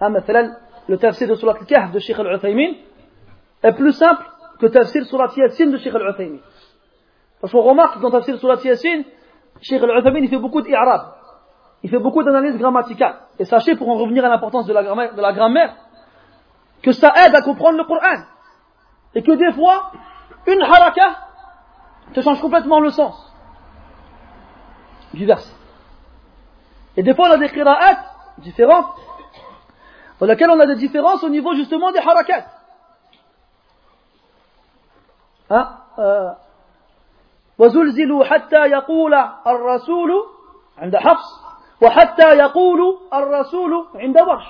[0.00, 0.10] Ah,
[0.88, 2.74] le tafsir de surat al-Kahf de Sheikh al-Uthaymin
[3.62, 4.24] est plus simple
[4.60, 6.38] que tafsir surat Yassin de Sheikh al-Uthaymin.
[7.40, 9.02] Parce qu'on remarque que dans tafsir surat Yassin,
[9.62, 11.17] Sheikh al-Uthaymin fait beaucoup d'irab
[11.83, 13.19] il fait beaucoup d'analyses grammaticales.
[13.39, 15.75] Et sachez, pour en revenir à l'importance de la grammaire, de la grammaire,
[16.81, 18.23] que ça aide à comprendre le Coran.
[19.15, 19.91] Et que des fois,
[20.47, 21.17] une haraka
[22.13, 23.31] te change complètement le sens
[25.13, 25.53] du verset.
[26.95, 28.05] Et des fois, on a des qira'at
[28.39, 28.95] différentes,
[30.19, 32.45] dans lesquelles on a des différences au niveau justement des harakat.
[35.49, 36.35] Hein?
[37.59, 39.13] وزلزلوا حتى يقول
[39.47, 40.11] الرسول
[40.77, 41.43] عند حفص
[41.81, 44.45] وحتى يقول الرسول عند ورش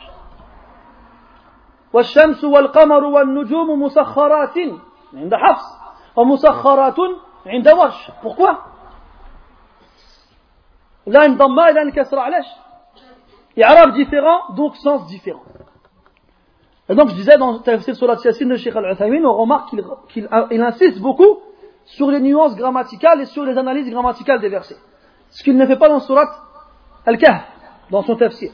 [1.93, 4.57] والشمس والقمر والنجوم مسخرات
[5.13, 5.65] عند حفص
[6.15, 6.95] ومسخرات
[7.45, 8.53] عند ورش pourquoi
[11.07, 12.45] là une ضمة là une كسرة علاش
[13.63, 15.43] إعراب différent donc sens différent
[16.89, 20.27] et donc je disais dans Tafsir sur la de Sheikh Al-Uthaymin on remarque qu'il qu
[20.51, 21.39] il insiste beaucoup
[21.85, 24.77] sur les nuances grammaticales et sur les analyses grammaticales des versets
[25.29, 26.29] ce qu'il ne fait pas dans Surat
[27.08, 27.42] Al-Kahf,
[27.90, 28.52] dans son tafsir.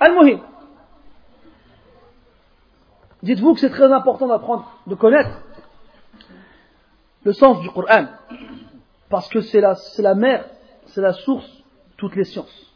[0.00, 0.40] Al-Muhim.
[3.22, 5.30] Dites-vous que c'est très important d'apprendre, de connaître
[7.22, 8.06] le sens du Coran.
[9.08, 10.44] Parce que c'est la, c'est la mère,
[10.86, 12.74] c'est la source de toutes les sciences.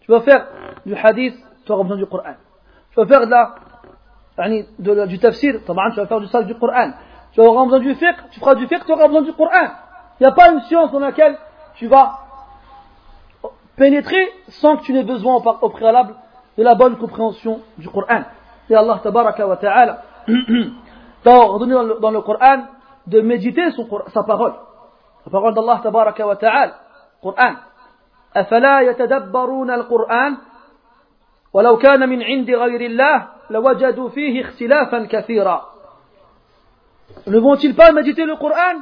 [0.00, 0.46] Tu vas faire
[0.84, 2.34] du hadith, tu auras besoin du Coran.
[2.90, 3.26] Tu vas faire
[5.06, 6.92] du tafsir, tu vas faire du sens du Coran.
[7.32, 9.70] Tu auras besoin du fiqh, tu feras du fiqh, tu auras besoin du Coran.
[10.20, 11.38] Il n'y a pas une science dans laquelle
[11.79, 12.19] tu vas
[13.75, 16.15] pénétrer sans que tu n'aies besoin au préalable
[16.57, 18.23] de la bonne compréhension du Coran.
[18.69, 20.01] Et Allah tabaraka wa ta'ala
[21.23, 22.63] t'a ordonné dans le, Coran
[23.07, 23.69] de méditer
[24.07, 24.53] sa parole.
[25.25, 26.73] La parole d'Allah tabaraka wa ta'ala,
[27.21, 27.55] Coran.
[28.35, 30.37] أفلا يتدبرون القرآن
[31.53, 35.75] ولو كان من عند غير الله لوجدوا فيه اختلافا كثيرا
[37.27, 38.81] Ne vont-ils pas méditer le Coran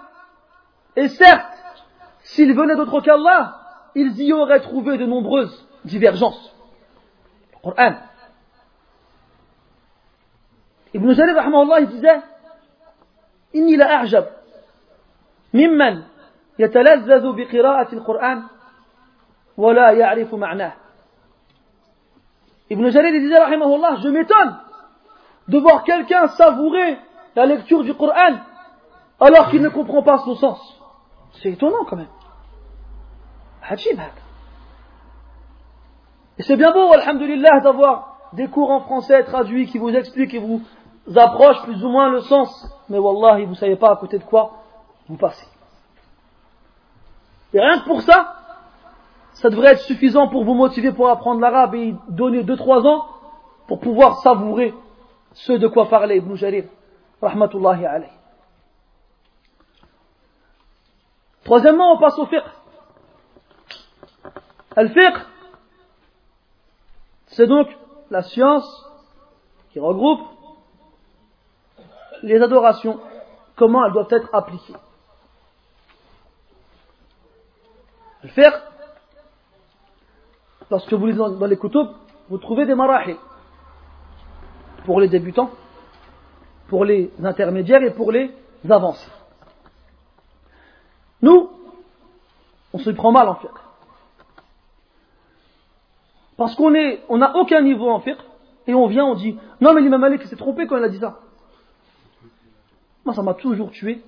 [0.96, 1.67] Et certes,
[2.28, 3.60] S'ils venaient d'autre qu'Allah,
[3.96, 6.56] ils y auraient trouvé de nombreuses divergences.
[7.54, 7.96] Le Coran.
[10.94, 12.22] Ibn Jarir, rahmahullah, il disait
[13.56, 14.26] إني لأعجب
[15.54, 16.04] ممن
[16.60, 18.44] يتلذذ بقراءة القرآن
[19.58, 20.74] ولا يعرف معناه
[22.72, 24.58] Ibn Jarir il disait rahimahullah, je m'étonne
[25.48, 26.98] de voir quelqu'un savourer
[27.36, 28.38] la lecture du Coran
[29.20, 30.77] alors qu'il ne comprend pas son sens.
[31.35, 32.09] C'est étonnant quand même.
[36.38, 40.38] Et c'est bien beau, alhamdulillah, d'avoir des cours en français traduits qui vous expliquent et
[40.38, 40.62] vous
[41.17, 42.71] approchent plus ou moins le sens.
[42.88, 44.62] Mais wallahi, vous ne savez pas à côté de quoi
[45.09, 45.47] vous passez.
[47.53, 48.35] Et rien que pour ça,
[49.35, 53.07] ça devrait être suffisant pour vous motiver pour apprendre l'arabe et donner 2-3 ans
[53.67, 54.75] pour pouvoir savourer
[55.33, 56.64] ce de quoi parlait Ibn Jarir.
[57.23, 58.18] Rahmatullahi alayhi.
[61.49, 62.45] Troisièmement, on passe au fiqh.
[64.77, 65.17] Al-fiqh,
[67.29, 67.69] c'est donc
[68.11, 68.67] la science
[69.71, 70.21] qui regroupe
[72.23, 73.01] les adorations,
[73.57, 74.75] comment elles doivent être appliquées.
[78.25, 78.55] Al-fiqh,
[80.71, 81.89] lorsque vous lisez dans les kutub,
[82.29, 83.17] vous trouvez des marahil
[84.85, 85.49] pour les débutants,
[86.69, 88.35] pour les intermédiaires et pour les
[88.69, 89.18] avancés.
[91.23, 91.51] Nous,
[92.73, 93.51] on se prend mal en fiqh.
[96.37, 98.19] Parce qu'on est, n'a aucun niveau en fiqh,
[98.67, 100.99] et on vient, on dit, non mais l'imam Malik s'est trompé quand il a dit
[100.99, 101.19] ça.
[103.05, 104.03] Moi, ça m'a toujours tué.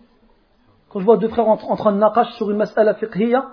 [0.90, 3.46] Quand je vois deux frères en, train de naqash sur une mas'ala fiqhiyya,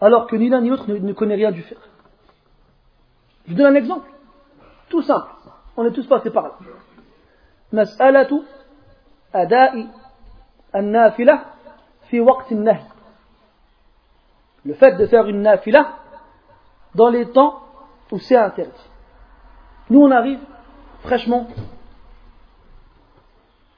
[0.00, 1.78] alors que ni l'un ni l'autre ne, connaît rien du fiqh.
[3.46, 4.08] Je vous donne un exemple.
[4.88, 5.28] Tout simple.
[5.76, 6.52] On est tous passés par là.
[7.72, 8.36] Mas'alatu
[9.32, 9.86] ada'i
[10.72, 11.44] an-nafila
[12.08, 12.50] fi waqt
[14.65, 15.97] Le fait de faire une nafila
[16.95, 17.61] dans les temps
[18.11, 18.89] où c'est interdit.
[19.89, 20.39] Nous, on arrive
[21.03, 21.47] fraîchement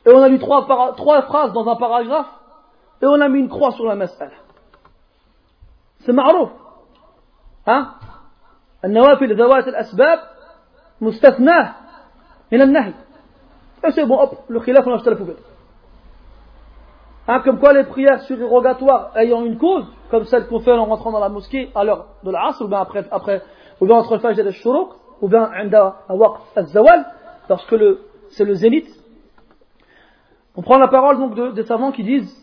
[0.05, 2.27] et on a lu trois, trois phrases dans un paragraphe
[3.01, 4.31] et on a mis une croix sur la mas'ala.
[6.05, 6.49] C'est معروف
[7.67, 7.95] ها
[8.85, 10.19] النوافل ذوات الأسباب
[11.01, 11.75] مستثناه
[12.51, 12.93] من النهي
[13.85, 15.37] et c'est bon hop le khilaf on a acheté la poubelle
[17.30, 21.12] Hein, comme quoi les prières surérogatoires ayant une cause, comme celle qu'on fait en rentrant
[21.12, 23.42] dans la mosquée à l'heure de l'Asr, ou bien après, après,
[23.82, 24.88] ou bien entre le Fajr et le Shuruq,
[25.20, 25.42] ou bien
[26.56, 27.06] al-Zawal,
[27.50, 28.88] lorsque le, c'est le zénith.
[30.56, 32.34] On prend la parole donc de, des savants qui disent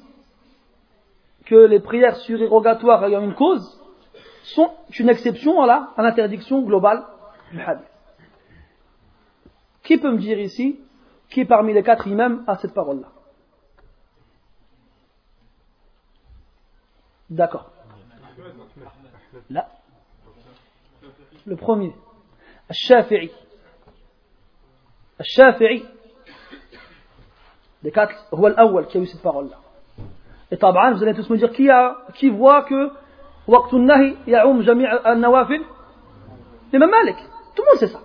[1.47, 3.81] que les prières surérogatoires ayant une cause
[4.43, 4.69] sont
[4.99, 7.03] une exception à l'interdiction globale
[7.51, 7.87] du hadith.
[9.83, 10.79] Qui peut me dire ici
[11.31, 13.14] qui parmi les quatre imams a cette parole-là?
[17.28, 17.70] D'accord.
[19.48, 19.68] Là.
[21.46, 21.94] Le premier.
[22.68, 23.30] Al-Shafi'i.
[25.18, 25.84] Al-Shafi'i.
[27.82, 29.56] Des quatre, هو الأول qui a eu cette parole-là.
[30.50, 32.92] Et taban, vous allez tous me dire qui, a, qui voit que
[33.48, 35.64] وقت النهي يعم جميع النوافل
[36.72, 37.16] L'imam Malik.
[37.56, 38.00] Tout le monde sait ça.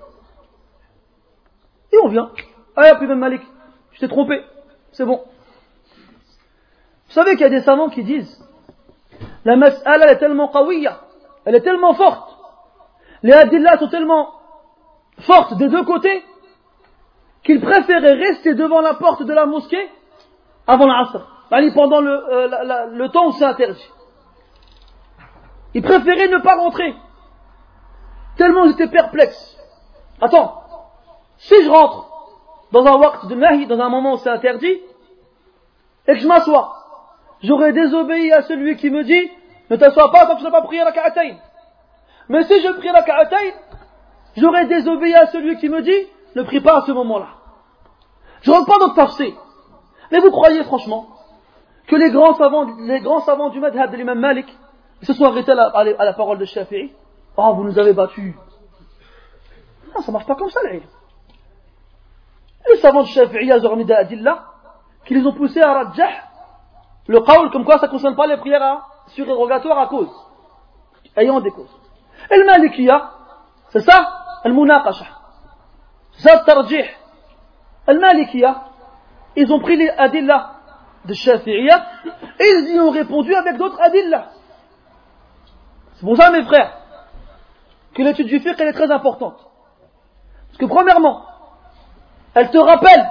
[1.93, 2.31] Et on vient.
[2.75, 3.41] Ah, puis Imam Malik,
[3.93, 4.43] je t'ai trompé.
[4.91, 5.23] C'est bon.
[7.07, 8.43] Vous savez qu'il y a des savants qui disent
[9.44, 11.00] la mas'ala elle est tellement qawiya,
[11.44, 12.36] elle est tellement forte,
[13.22, 14.32] les adillas sont tellement
[15.20, 16.24] fortes des deux côtés
[17.44, 19.88] qu'il préférait rester devant la porte de la mosquée
[20.66, 21.26] avant l'asr,
[21.74, 23.88] pendant le, euh, le temps où c'est interdit.
[25.74, 26.94] Il préférait ne pas rentrer,
[28.36, 29.56] tellement ils étaient perplexes.
[30.20, 30.62] Attends,
[31.38, 32.08] si je rentre
[32.72, 34.80] dans un waqt de nahi, dans un moment où c'est interdit,
[36.06, 36.79] et que je m'assois,
[37.42, 39.30] j'aurais désobéi à celui qui me dit,
[39.70, 41.36] ne t'assois pas que je n'ai pas prié la ka'atayn.
[42.28, 43.52] Mais si je prie la ka'atayn,
[44.36, 47.28] j'aurais désobéi à celui qui me dit, ne prie pas à ce moment-là.
[48.42, 49.34] Je rentre pas dans le.
[50.10, 51.08] Mais vous croyez franchement
[51.86, 54.46] que les grands savants, les grands savants du madhab de l'imam Malik
[55.02, 56.92] se sont arrêtés à la, parole de Shafi'i?
[57.36, 58.34] Oh, vous nous avez battus.
[59.94, 60.82] Non, ça marche pas comme ça, les
[62.68, 64.44] Les savants de Shafi'i, Azormida Adillah,
[65.04, 66.29] qui les ont poussés à Rajah,
[67.06, 70.10] le qawl, comme quoi ça ne concerne pas les prières surérogatoires à cause,
[71.16, 71.76] ayant des causes.
[72.30, 72.44] Et le
[73.70, 74.08] c'est ça,
[74.44, 75.06] le munaqasha.
[76.12, 76.84] C'est ça, le tarjih.
[77.86, 78.62] Al-Malikiya,
[79.36, 80.52] ils ont pris les adillah
[81.04, 81.84] de Shafi'iyya
[82.38, 84.26] et ils y ont répondu avec d'autres adillah.
[85.94, 86.72] C'est pour ça, mes frères,
[87.94, 89.38] que l'étude du fiqh, elle est très importante.
[90.48, 91.24] Parce que premièrement,
[92.34, 93.08] elle te rappelle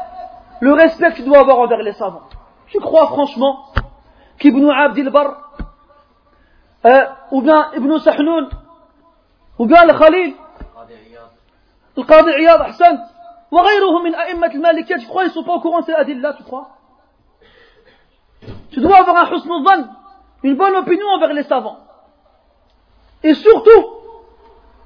[0.61, 2.27] le respect que tu dois avoir envers les savants.
[2.67, 3.65] Tu crois franchement
[4.38, 5.56] qu'Ibn Abdil Bar,
[6.84, 8.48] euh, ou bien Ibn Sahnoun,
[9.58, 10.34] ou bien le Khalil,
[11.96, 12.98] le Qadi Iyad Ahsan,
[13.54, 16.42] وغيرهم من أئمة المالكية tu crois ils sont pas au courant de ces adilles-là tu
[16.42, 16.70] crois
[18.70, 19.88] tu dois avoir un husn al
[20.42, 21.78] une bonne opinion envers les savants
[23.22, 23.84] et surtout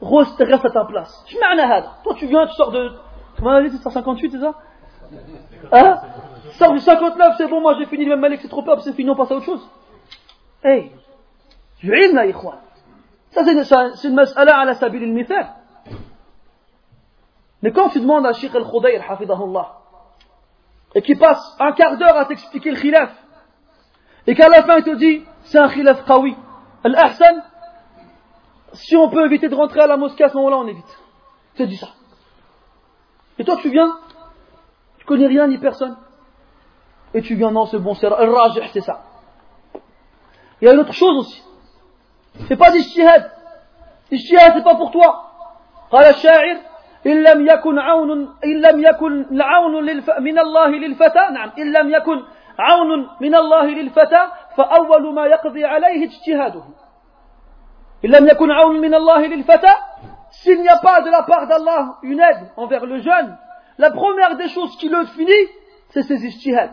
[0.02, 1.36] reste à ta place je
[2.04, 2.92] toi tu viens tu sors de
[3.36, 4.54] comment on a dit c'est 158 c'est ça
[5.71, 6.01] Hein?
[6.57, 8.93] Sors du 59 c'est bon moi j'ai fini le même malik c'est trop peur c'est
[8.93, 9.67] fini on passe à autre chose
[10.63, 10.91] hey
[11.83, 12.25] ilm là
[13.31, 15.47] ça c'est une mas'ala ala sabil al-mithal
[17.63, 19.79] Mais quand tu demandes à Sheikh al-Khudayr, hafidahullah,
[20.95, 23.11] et qu'il passe un quart d'heure à t'expliquer le khilaf,
[24.27, 26.35] et qu'à la fin il te dit, c'est un khilaf qawi,
[26.83, 27.41] al-ahsan,
[28.73, 30.99] si on peut éviter de rentrer à la mosquée à ce moment-là, on évite.
[31.55, 31.87] C'est dit ça.
[33.39, 33.97] Et toi tu viens,
[35.02, 35.96] tu connais rien ni personne,
[37.14, 39.02] et tu viens, non c'est bon, c'est al-rajih, c'est ça.
[40.60, 41.42] Il y a une autre chose aussi.
[42.48, 43.30] C'est pas d'ishtihad.
[44.10, 45.24] Ishtihad, c'est pas pour toi.
[45.90, 46.56] قال الشاعر
[47.06, 48.10] إن لم يكن عون
[48.44, 52.22] إن لم يكن العون للف من الله للفتى نعم إن لم يكن
[52.58, 56.62] عون من الله للفتى فأول ما يقضي عليه اجتهاده
[58.04, 59.72] إن لم يكن عون من الله للفتى
[60.30, 63.38] s'il n'y a pas de la part d'Allah une aide envers le jeune
[63.77, 65.47] la première des choses qui le finit
[65.89, 66.71] c'est ses ijtihad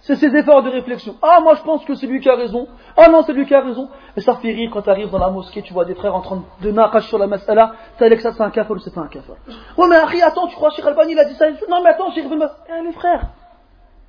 [0.00, 1.16] C'est ses efforts de réflexion.
[1.22, 2.66] Ah, moi je pense que c'est lui qui a raison.
[2.96, 3.88] Ah non, c'est lui qui a raison.
[4.16, 6.22] Et ça fait rire quand tu arrives dans la mosquée, tu vois des frères en
[6.22, 7.74] train de naqash sur la mas'ala.
[7.98, 9.34] T'as que ça c'est un kafir ou c'est pas un kafir?
[9.76, 11.50] Ouais, mais Harry, attends, tu crois Cheikh Albani il a dit ça?
[11.68, 13.28] Non, mais attends, Cheikh Ibn Eh, les frères,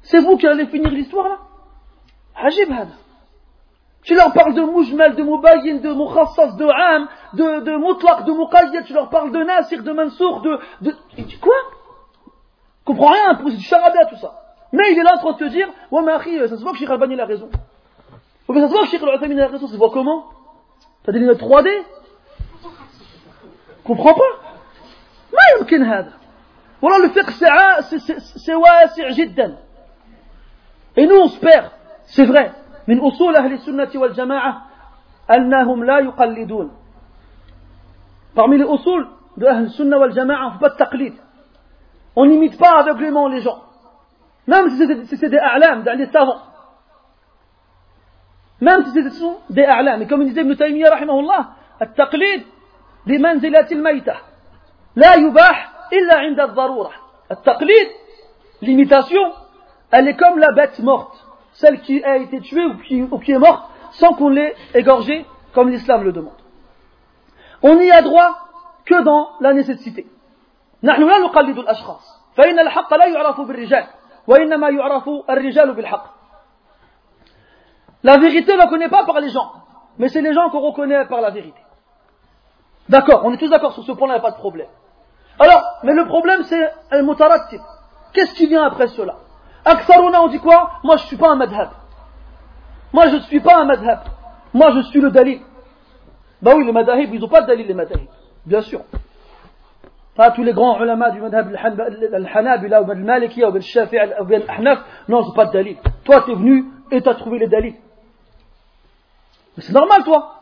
[0.03, 1.37] c'est vous qui allez finir l'histoire là?
[2.35, 2.93] Ajib hada.
[4.03, 8.31] Tu leur parles de Moujmal, de Moubayin, de Moukhassas, de Am, de, de Mutlaq, de
[8.31, 10.57] Muqayyad, tu leur parles de Nasir, de Mansour, de.
[10.81, 10.95] de...
[11.41, 11.53] Quoi?
[12.88, 14.34] Comprends rien, c'est du charabia tout ça.
[14.72, 16.72] Mais il est là en train de te dire, ouais, mais Akhi, ça se voit
[16.72, 17.48] que Cheikh Albani a raison.
[18.48, 20.24] Ouais, mais ça se voit que Cheikh Al-Uthaymin a raison, ça se voit comment
[21.04, 21.68] T'as des lunettes 3D
[23.84, 24.44] Comprends pas
[25.32, 26.12] ما يمكن هذا
[26.80, 27.30] Voilà, le fiqh
[28.36, 29.56] c'est واسع جدا
[30.96, 31.70] et nous on se perd
[32.06, 32.52] c'est vrai
[32.88, 34.62] من أصول أهل السنة والجماعة
[35.30, 36.70] أنهم لا يقلدون
[38.34, 39.06] parmi les usul
[39.36, 41.14] de أهل السنة والجماعة on ne fait pas de taqlid
[42.18, 43.60] on n'imite pas aveuglément les gens
[44.46, 46.42] même si c'est des a'lam, des savants.
[48.60, 50.02] Même si c'est des a'lam.
[50.02, 51.48] Et comme il disait Ibn Taymiyyah, rahimahullah,
[51.82, 52.42] التقليد
[53.06, 54.14] بمنزلة الميتة
[54.96, 56.90] لا يباح إلا عند الضرورة
[57.30, 57.88] التقليد
[58.62, 59.32] l'imitation
[59.90, 63.32] elle est comme la bête morte celle qui a été tuée ou qui, ou qui
[63.32, 66.40] est morte sans qu'on l'ait égorgée comme l'islam le demande
[67.62, 68.38] on n'y a droit
[68.86, 70.06] que dans la nécessité
[70.82, 73.86] نحن لا نقلد الأشخاص فإن الحق لا يعرف بالرجال
[74.26, 74.36] la
[78.18, 79.52] vérité, on ne la connaît pas par les gens,
[79.98, 81.60] mais c'est les gens qu'on reconnaît par la vérité.
[82.88, 84.68] D'accord, on est tous d'accord sur ce point-là, il n'y a pas de problème.
[85.38, 87.60] Alors, mais le problème c'est un mutarattib.
[88.14, 89.16] Qu'est-ce qui vient après cela
[89.64, 91.70] Aksaruna, on dit quoi Moi je ne suis pas un madhab.
[92.92, 94.00] Moi je ne suis pas un madhab.
[94.54, 95.40] Moi je suis le dalil.
[96.40, 98.00] Bah oui, les madhab, ils n'ont pas de dalil, les madhab.
[98.46, 98.80] Bien sûr.
[100.16, 105.24] Pas tous les grands ulama du madhab al-Hanabila ou al-Malikiya ou al-Shafi'i ou al-Ahnaf, non,
[105.24, 105.76] c'est pas de dalil.
[106.04, 107.74] Toi, tu es venu et tu as trouvé les dalils.
[109.56, 110.34] Mais c'est normal, toi.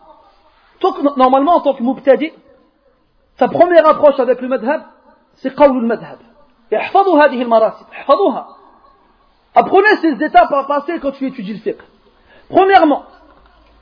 [0.79, 2.33] Toi, normalement, en tant que mubtadi,
[3.37, 4.83] ta première approche avec le madhab,
[5.35, 6.19] c'est qawl al-madhab.
[6.77, 8.47] احفظوا هذه المراتب احفظوها
[9.55, 11.83] apprenez ces étapes à passer quand tu étudies le fiqh
[12.49, 13.05] premièrement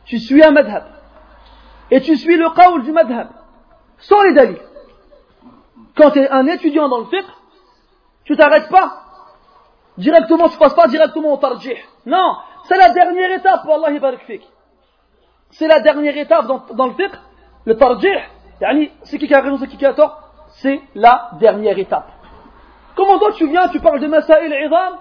[0.07, 0.85] tu suis un madhab
[1.93, 3.29] et tu suis le qawl du madhab
[3.99, 4.59] sans les dalils
[5.96, 7.26] quand tu es un étudiant dans le fiqh,
[8.26, 9.02] tu t'arrêtes pas.
[9.98, 11.78] Directement, tu passes pas directement au tarjih.
[12.06, 12.36] Non,
[12.66, 14.42] c'est la dernière étape, Wallahi barak
[15.52, 17.14] C'est la dernière étape dans, le fiqh,
[17.66, 18.18] le tarjih.
[19.04, 20.22] C'est qui qui a raison, c'est qui qui a tort?
[20.62, 22.10] C'est la dernière étape.
[22.96, 24.98] Comment toi tu viens, tu parles de masail idam,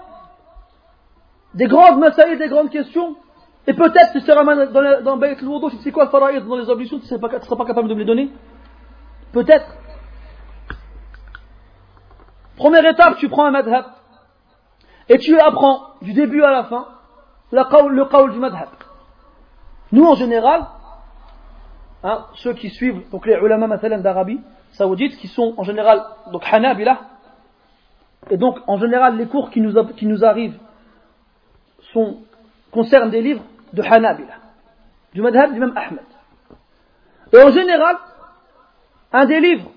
[1.53, 3.15] des grandes masail, des grandes questions,
[3.67, 6.99] et peut-être tu seras dans, dans Bayt al tu sais quoi, faraïd dans les ablutions,
[6.99, 8.29] tu ne seras pas capable de me les donner?
[9.31, 9.65] Peut-être.
[12.57, 13.85] Première étape, tu prends un madhab
[15.09, 16.87] et tu apprends du début à la fin
[17.51, 18.69] le qawl du madhab.
[19.91, 20.65] Nous, en général,
[22.03, 24.41] hein, ceux qui suivent donc les ulama d'Arabie
[24.71, 26.99] saoudite, qui sont en général donc Hanabila,
[28.29, 30.59] et donc en général les cours qui nous, qui arrivent
[32.71, 34.33] concernent des livres de Hanabila,
[35.13, 36.03] du madhab du même Ahmed.
[37.31, 37.97] Et en général,
[39.13, 39.71] un des livres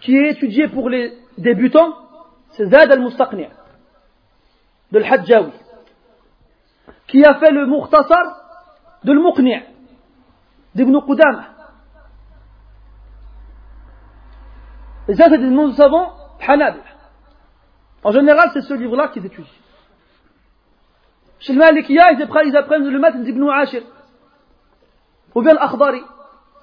[0.00, 1.94] qui est étudié pour les débutant,
[2.50, 3.48] c'est Zad al-Mustaqni'
[4.92, 5.52] de l'Hadjawi,
[7.06, 8.40] qui a fait le Mukhtasar
[9.04, 9.62] de l'Muqni'
[10.74, 11.44] d'Ibn Qudama.
[15.08, 16.12] Et ça, c'est des noms savants.
[18.04, 19.50] En général, c'est ce livre-là qu'ils étudient.
[21.40, 23.82] Chez le Malikiya, ils apprennent le matin d'Ibn Ashir,
[25.34, 26.02] ou bien l'Akhdari,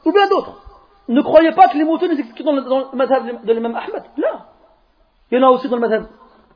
[0.05, 0.61] ou bien d'autres.
[1.07, 4.03] Ne croyez pas que les moutons existent dans le madhab de l'imam Ahmed.
[5.33, 6.05] Il y en a aussi dans le madhab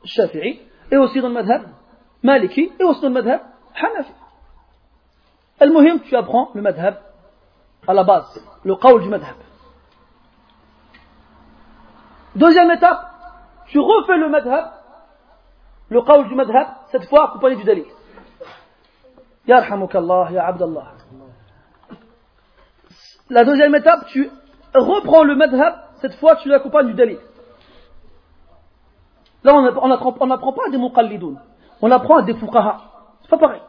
[0.04, 0.60] Shafi'i,
[0.92, 1.62] et aussi dans le madhab
[2.22, 3.40] Maliki, et aussi dans le madhab
[3.74, 4.12] Hanafi.
[5.58, 6.94] Al-Muhim, tu apprends le madhab
[7.88, 9.34] à la base, le qawl du madhab.
[12.36, 13.04] Deuxième étape,
[13.66, 14.70] tu refais le madhab,
[15.88, 17.86] le qawl du madhab, cette fois accompagné du dalil.
[19.48, 20.92] Yarhamukallah, ya Abdallah.
[23.28, 24.30] La deuxième étape, tu
[24.72, 27.18] reprends le madhab, cette fois tu l'accompagnes du dalil.
[29.43, 30.13] Là, on n'apprend
[30.53, 31.39] pas à des muqallidoun.
[31.81, 32.81] On apprend à des fuqaha.
[33.21, 33.61] C'est pas pareil.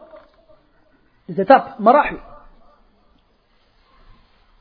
[1.27, 2.17] Les étapes, marahil.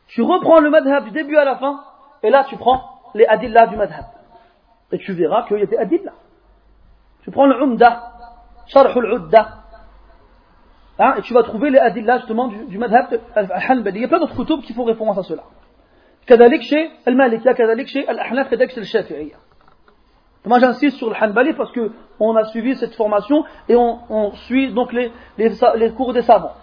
[0.09, 1.85] Tu reprends le madhab du début à la fin,
[2.23, 4.05] et là tu prends les adillah du madhab.
[4.93, 6.13] Et tu verras qu'il y a des adillah.
[7.23, 8.13] Tu prends le umda,
[8.67, 9.49] sharh al-udda,
[10.99, 13.99] hein, et tu vas trouver les adillah justement du, du madhab al-hanbali.
[13.99, 15.43] Il y a plein d'autres kutub qui font référence à cela.
[16.27, 19.35] كذلك شيء المالكية كذلك شيء الأحناف كذلك شيء الشافعية
[20.46, 24.94] Moi j'insiste sur le Hanbali parce qu'on a suivi cette formation et on, suit donc
[24.94, 25.12] les,
[25.96, 26.56] cours des savants.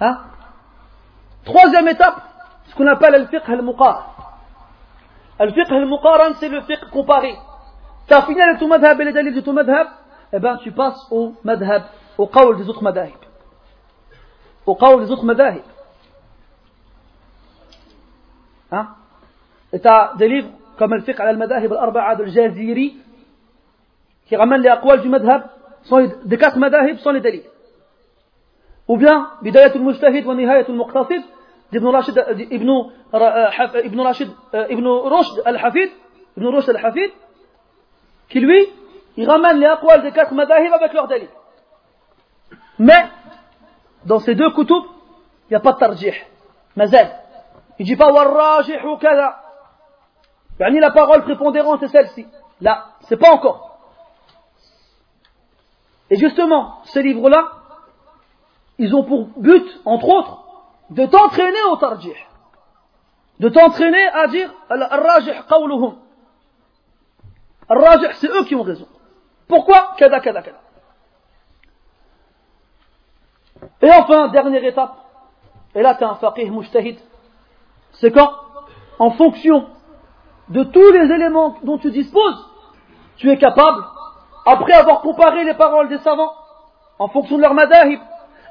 [0.00, 0.18] Hein?
[1.44, 2.22] Troisième étape,
[2.66, 4.40] ce qu'on appelle le fiqh al-muqar.
[5.38, 7.36] Le fiqh al-muqaran, c'est le fiqh comparé.
[8.08, 9.86] Tu as fini avec ton madhab et les dalils de ton madhab,
[10.32, 11.82] eh bien tu passes au madhab,
[12.16, 13.10] au qawl des autres madhab.
[14.64, 15.60] Au qawl des autres madhab.
[18.72, 18.88] Hein?
[19.72, 22.96] Et tu as des livres comme le fiqh al-madahib al-arba'a de Jaziri,
[24.26, 25.44] qui ramène les aqwal du madhab,
[26.24, 27.44] des quatre madahib sans les dalils.
[28.88, 31.22] Ou bien, Bidayat al-Mujtahid wa Nihayat al-Muqtasid,
[31.72, 32.70] d'Ibn Rashid, Ibn,
[33.84, 35.90] Ibn Rashid, Ibn Rushd al-Hafid,
[36.36, 37.10] Ibn Rushd al-Hafid,
[38.28, 38.68] qui lui,
[39.16, 41.28] il ramène les aqwal des quatre madahib avec leurs dalils.
[42.78, 43.06] Mais,
[44.06, 44.82] dans ces deux kutub,
[45.48, 46.14] il n'y a pas de tarjih.
[46.76, 47.08] Mazal.
[47.78, 49.43] Il ne dit pas warrajih ou kada.
[50.58, 52.26] Yani la parole prépondérante c'est celle-ci.
[52.60, 53.78] Là, c'est pas encore.
[56.10, 57.48] Et justement, ces livres-là,
[58.78, 60.44] ils ont pour but, entre autres,
[60.90, 62.14] de t'entraîner au tarjih.
[63.40, 65.96] De t'entraîner à dire Al-Rajih qawluhum.
[67.68, 68.86] Al-Rajih, c'est eux qui ont raison.
[69.48, 69.94] Pourquoi?
[69.98, 70.58] Kada, kada, kada.
[73.82, 74.94] Et enfin, dernière étape,
[75.74, 76.98] et là tu es un faqih mujtahid,
[77.92, 78.32] c'est quand,
[78.98, 79.68] en fonction
[80.48, 82.48] de tous les éléments dont tu disposes,
[83.16, 83.84] tu es capable,
[84.46, 86.32] après avoir comparé les paroles des savants,
[86.98, 88.00] en fonction de leur madahib,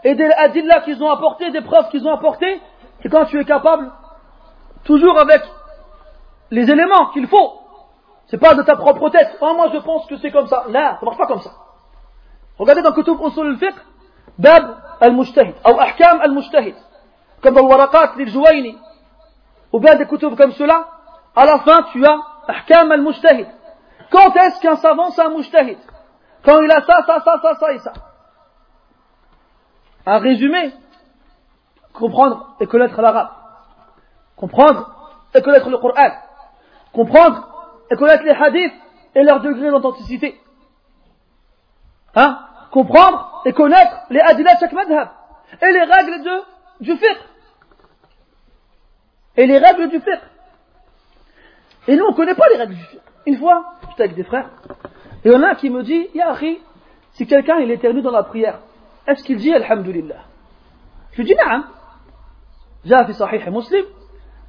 [0.04, 2.62] et des adillas qu'ils ont apportés, des preuves qu'ils ont apportées,
[3.04, 3.92] et quand tu es capable,
[4.84, 5.42] toujours avec
[6.52, 7.60] les éléments qu'il faut,
[8.28, 10.98] c'est pas de ta propre tête, ah, moi je pense que c'est comme ça, là,
[11.00, 11.52] ça marche pas comme ça.
[12.58, 13.76] Regardez dans Kutub Usul al-Fiqh,
[14.38, 16.76] Bab al-Mujtahid, ou Ahkam al-Mujtahid,
[17.42, 18.76] comme dans le Waraqat, l'Il
[19.72, 20.88] ou bien des Kutub comme cela,
[21.36, 23.48] à la fin, tu as Ahkam al-Mujtahid.
[24.12, 25.78] Quand est-ce qu'un savant, c'est un Mujtahid?
[26.44, 27.94] Quand il a ça, ça, ça, ça, ça et ça.
[30.06, 30.74] Un résumé.
[31.94, 33.30] Comprendre et connaître l'arabe.
[34.36, 36.12] Comprendre et connaître le Coran.
[36.92, 37.48] Comprendre
[37.90, 38.74] et connaître les hadiths
[39.16, 40.40] et leur degré d'authenticité.
[42.16, 42.40] Hein?
[42.72, 45.10] Comprendre et connaître les hadiths de chaque madhab.
[45.62, 46.44] Et les règles
[46.82, 47.20] du fiqh.
[49.38, 50.22] Et les règles du fiqh.
[51.88, 53.02] Et nous, on ne connaît pas les règles du fiqh.
[53.26, 54.50] Une fois, j'étais avec des frères,
[55.24, 56.60] et il y en a un qui me dit, Yahri,
[57.12, 58.60] si quelqu'un il éternue dans la prière,
[59.08, 60.24] est-ce qu'il dit Alhamdulillah
[61.12, 61.64] Je lui dis, نعم.
[62.86, 63.86] جاء في صحيح مسلم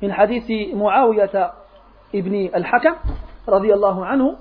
[0.03, 1.53] من حديث معاوية
[2.55, 2.95] الحكم
[3.49, 4.37] رضي الله عنه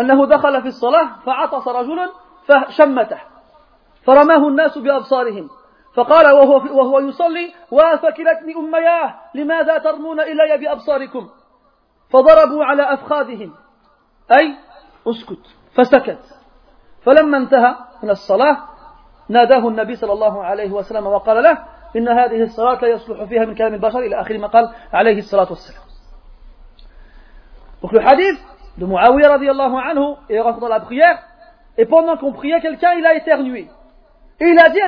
[0.00, 2.10] أنه دخل في الصلاة فعطس رجل
[2.46, 3.18] فشمته
[4.02, 5.50] فرماه الناس بأبصارهم
[5.98, 11.28] فقال وهو, وهو يصلي وافكلتني أمياه لماذا ترمون إلي بأبصاركم؟
[12.10, 13.54] فضربوا على أفخاذهم.
[14.38, 14.56] أي
[15.06, 15.46] أسكت.
[15.74, 16.18] فسكت.
[17.02, 18.56] فلما انتهى من الصلاة
[19.28, 21.58] ناداه النبي صلى الله عليه وسلم وقال له
[21.96, 25.48] إن هذه الصلاة لا يصلح فيها من كلام البشر إلى آخر ما قال عليه الصلاة
[25.50, 25.82] والسلام.
[27.82, 28.38] Donc le hadith
[28.76, 31.18] de Muawiyah radiallahu anhu est rentré dans la prière
[31.76, 33.68] et pendant qu'on priait quelqu'un il a éternué.
[34.40, 34.80] Et il a dit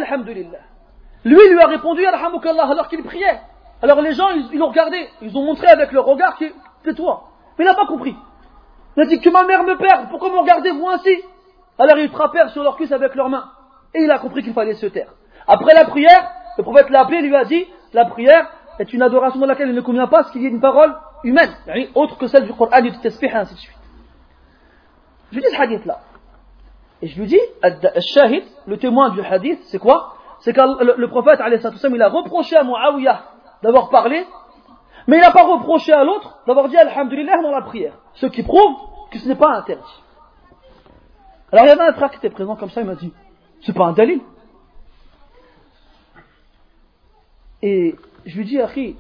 [1.24, 3.40] Lui lui a répondu Yarhamukallah alors qu'il priait.
[3.82, 6.46] Alors les gens, ils, l'ont regardé, ils ont montré avec leur regard que
[6.84, 7.28] c'est toi.
[7.58, 8.16] Mais il n'a pas compris.
[8.96, 11.16] Il a dit que ma mère me perd, pourquoi me regardez-vous ainsi?
[11.78, 13.50] Alors ils frappèrent sur leur cuisse avec leurs mains.
[13.94, 15.12] Et il a compris qu'il fallait se taire.
[15.46, 19.40] Après la prière, le prophète l'a appelé lui a dit La prière est une adoration
[19.40, 20.94] dans laquelle il ne convient pas ce qu'il y ait une parole
[21.24, 21.50] humaine,
[21.94, 23.76] autre que celle du Coran, du Tesbih, ainsi de suite.
[25.30, 26.00] Je lui dis ce hadith là.
[27.02, 27.40] Et je lui dis
[28.66, 30.16] le témoin du hadith, c'est quoi?
[30.40, 33.24] C'est que le, prophète, il a reproché à Muawiyah
[33.62, 34.26] d'avoir parlé,
[35.06, 37.94] mais il n'a pas reproché à l'autre d'avoir dit Alhamdulillah dans la prière.
[38.14, 38.76] Ce qui prouve
[39.10, 40.02] que ce n'est pas interdit.
[41.52, 43.12] Alors il y avait un frère qui était présent comme ça, il m'a dit
[43.62, 44.20] C'est pas un dalil.
[47.62, 48.96] Et je lui dis Akhi,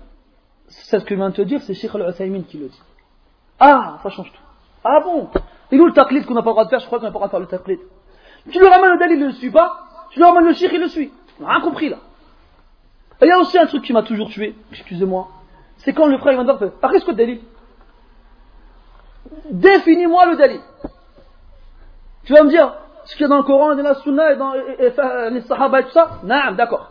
[0.66, 2.82] c'est ce que vient de te dire, c'est Sheikh al-Uthaymin qui le dit.
[3.58, 4.42] Ah, ça change tout.
[4.84, 5.28] Ah bon?
[5.70, 7.12] Et nous le taqlid qu'on n'a pas le droit de faire, je crois qu'on n'a
[7.12, 7.80] pas le droit de faire le taqlid.
[8.50, 9.86] Tu lui ramènes le dalil, il ne le suit pas.
[10.10, 11.12] Tu lui ramènes le Sheikh, il le suit.
[11.40, 11.96] On a rien compris là.
[13.22, 15.28] Il y a aussi un truc qui m'a toujours tué, excusez-moi,
[15.78, 17.40] c'est quand le frère il fait qu'est-ce que le Dalil
[19.50, 20.60] Définis-moi le Dalil.
[22.24, 22.74] Tu vas me dire
[23.04, 24.52] ce qu'il y a dans le Coran et dans la Sunna et dans
[25.30, 26.20] les Sahaba et tout ça?
[26.22, 26.90] Non, d'accord.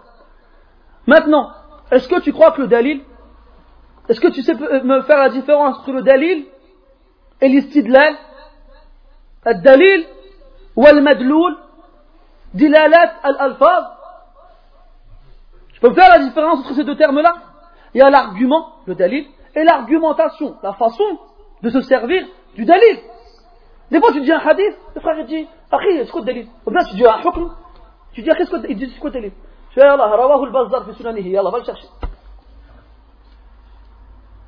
[1.08, 1.52] Maintenant,
[1.92, 3.02] est-ce que tu crois que le Dalil,
[4.08, 6.46] est-ce que tu sais me faire la différence entre le Dalil
[7.42, 8.16] et l'istidlal?
[9.46, 10.06] Le Dalil
[10.76, 11.58] ou le Madloul
[12.54, 13.99] Dilalat al-Alfaz?
[15.82, 17.34] Je peux faire la différence entre ces deux termes-là
[17.94, 21.04] Il y a l'argument, le dalil, et l'argumentation, la façon
[21.62, 23.00] de se servir du dalil.
[23.92, 26.48] Des fois, tu dis un hadith, le frère dit, Akhi, c'est quoi le dalil?
[26.66, 27.52] Ou bien tu dis un hukm,
[28.14, 29.32] tu dis, qu'est-ce qu'il dit, c'est quoi le dalil?
[29.72, 31.88] Tu dis, Allah, rawahu al-bazdar fi sunanihi, Allah, va le chercher.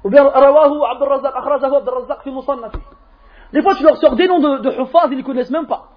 [0.03, 2.77] Ou bien, rawahu Razak, akhrajahu Razak fi musannafi.
[3.53, 5.89] Des fois, tu leur sors des noms de, de ils ne connaissent même pas.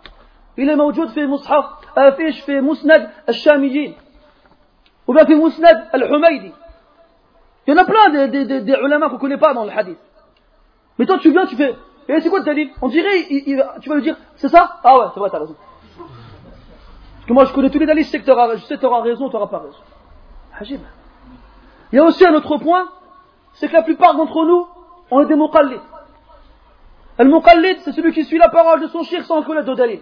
[0.57, 1.67] Il est maudjoud fi mushaf,
[1.97, 3.95] euh, afish fi musnad, al-shamiyin.
[5.07, 6.53] Ou bien fi Mousnad al-Humaydi.
[7.67, 9.99] Il y en a plein des, des, qu'on ne connaît pas dans le hadith.
[10.99, 11.75] Mais toi, tu viens, tu fais.
[12.09, 12.71] Et c'est quoi le dalil?
[12.83, 13.27] On dirait,
[13.81, 14.81] tu vas lui dire, c'est ça?
[14.85, 15.57] Ah ouais, c'est vrai, t'as raison.
[15.97, 19.01] Parce que moi, je connais tous les dalils, je sais que t'auras, je sais t'auras
[19.01, 19.79] raison, t'auras pas raison.
[20.61, 20.81] Hajib.
[21.91, 22.89] Il y a aussi un autre point,
[23.55, 24.67] c'est que la plupart d'entre nous,
[25.11, 25.81] on est des muqallid.
[27.19, 30.01] Le muqallid, c'est celui qui suit la parole de son shir sans connaître le dalil.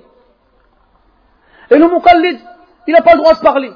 [1.71, 2.41] Et le muqallid,
[2.89, 3.73] il n'a pas le droit de parler.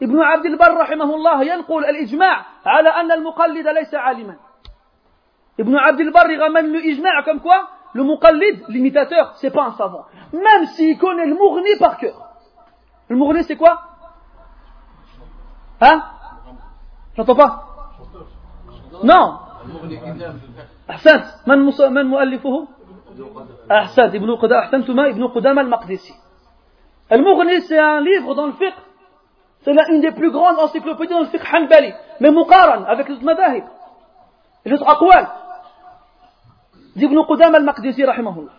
[0.00, 4.36] Ibn Abd al-Barr, rahimahullah, ينقل الإجماع على أن المقلد ليس عالما.
[5.58, 9.72] Ibn Abd al-Barr, il ramène le ijma' comme quoi le Muqallid, l'imitateur, c'est pas un
[9.72, 10.04] savant.
[10.32, 12.14] Même s'il connaît le Mourni par cœur.
[13.08, 13.80] Le Mourni, c'est quoi
[15.80, 16.02] Hein
[17.16, 17.62] J'entends pas
[19.02, 19.38] Non
[20.90, 21.58] أحسنت من
[21.90, 22.68] من مؤلفه
[23.70, 26.14] أحسنت ابن قدامة أحسنتما ابن قدامة المقدسي
[27.12, 28.74] المغني c'est un livre dans le fiqh
[29.63, 33.23] c'est une des plus grandes encyclopédies dans le fiqh hanbali mais muqaran avec les autres
[33.23, 33.63] madahib.
[34.65, 35.27] Et les autres aqwal
[36.95, 38.51] d'Ibn al-Maqdisi rahimahullah.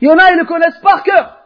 [0.00, 1.36] Il y en a ils le connaissent par cœur.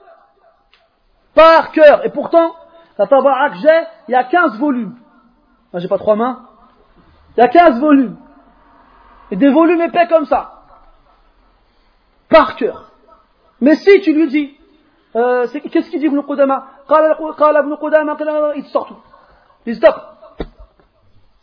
[1.35, 2.05] Par cœur.
[2.05, 2.55] Et pourtant
[2.99, 4.97] la taba'a j'ai il y a 15 volumes.
[5.73, 6.47] Moi j'ai pas trois mains.
[7.37, 8.17] Il y a 15 volumes.
[9.31, 10.65] Et des volumes épais comme ça.
[12.29, 12.91] Par cœur.
[13.61, 14.57] Mais si tu lui dis,
[15.17, 16.67] euh, qu'est-ce qu'il dit Ibn Qudama?
[18.56, 18.96] Il te sort tout.
[19.66, 19.96] Il dit stop.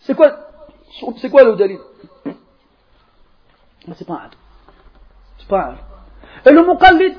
[0.00, 0.30] C'est quoi,
[1.16, 1.78] c'est quoi le dalil
[3.94, 4.30] C'est pas un
[5.38, 5.74] C'est pas un
[6.50, 7.16] Et le muqallid,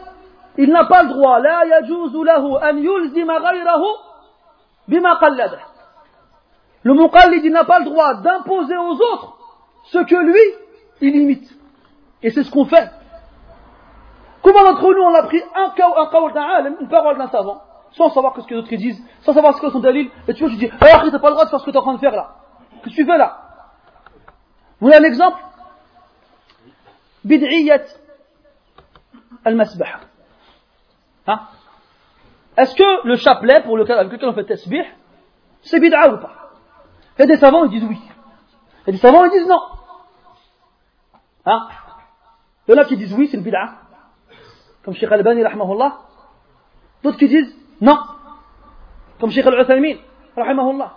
[0.57, 1.39] il n'a pas le droit.
[1.39, 3.83] لا يجوز له أن يلزم غيره
[4.87, 5.59] بما قلده.
[6.83, 9.37] Le muqallid, il n'a pas le droit d'imposer aux autres
[9.85, 10.41] ce que lui,
[11.01, 11.49] il imite.
[12.23, 12.89] Et c'est ce qu'on fait.
[14.41, 17.61] Comment d'entre nous on a pris un qawl d'un une parole d'un savant,
[17.92, 20.44] Sans savoir ce que les autres disent, sans savoir ce que son dalil, et tu
[20.44, 21.82] vois, tu dis, tu n'as pas le droit de faire ce que tu es en
[21.82, 22.36] train de faire là.
[22.82, 23.40] Qu'est-ce que tu fais là?
[24.80, 25.38] Vous voulez un exemple?
[27.24, 27.84] Bid'iyat
[29.44, 30.00] al-masbah.
[31.26, 31.40] Hein?
[32.56, 34.84] Est-ce que le chapelet pour lequel on fait tasbih,
[35.62, 36.52] c'est bid'a ou pas?
[37.18, 38.00] Il y a des savants, ils disent oui.
[38.82, 39.60] Il y a des savants, ils disent non.
[41.44, 41.68] Hein?
[42.66, 43.74] Il y en a qui disent oui, c'est une bid'a.
[44.82, 45.98] Comme Sheikh Al-Bani, rahmahullah.
[47.02, 47.98] D'autres qui disent non.
[49.20, 49.96] Comme Sheikh Al-Uthaymin,
[50.36, 50.96] rahmahullah.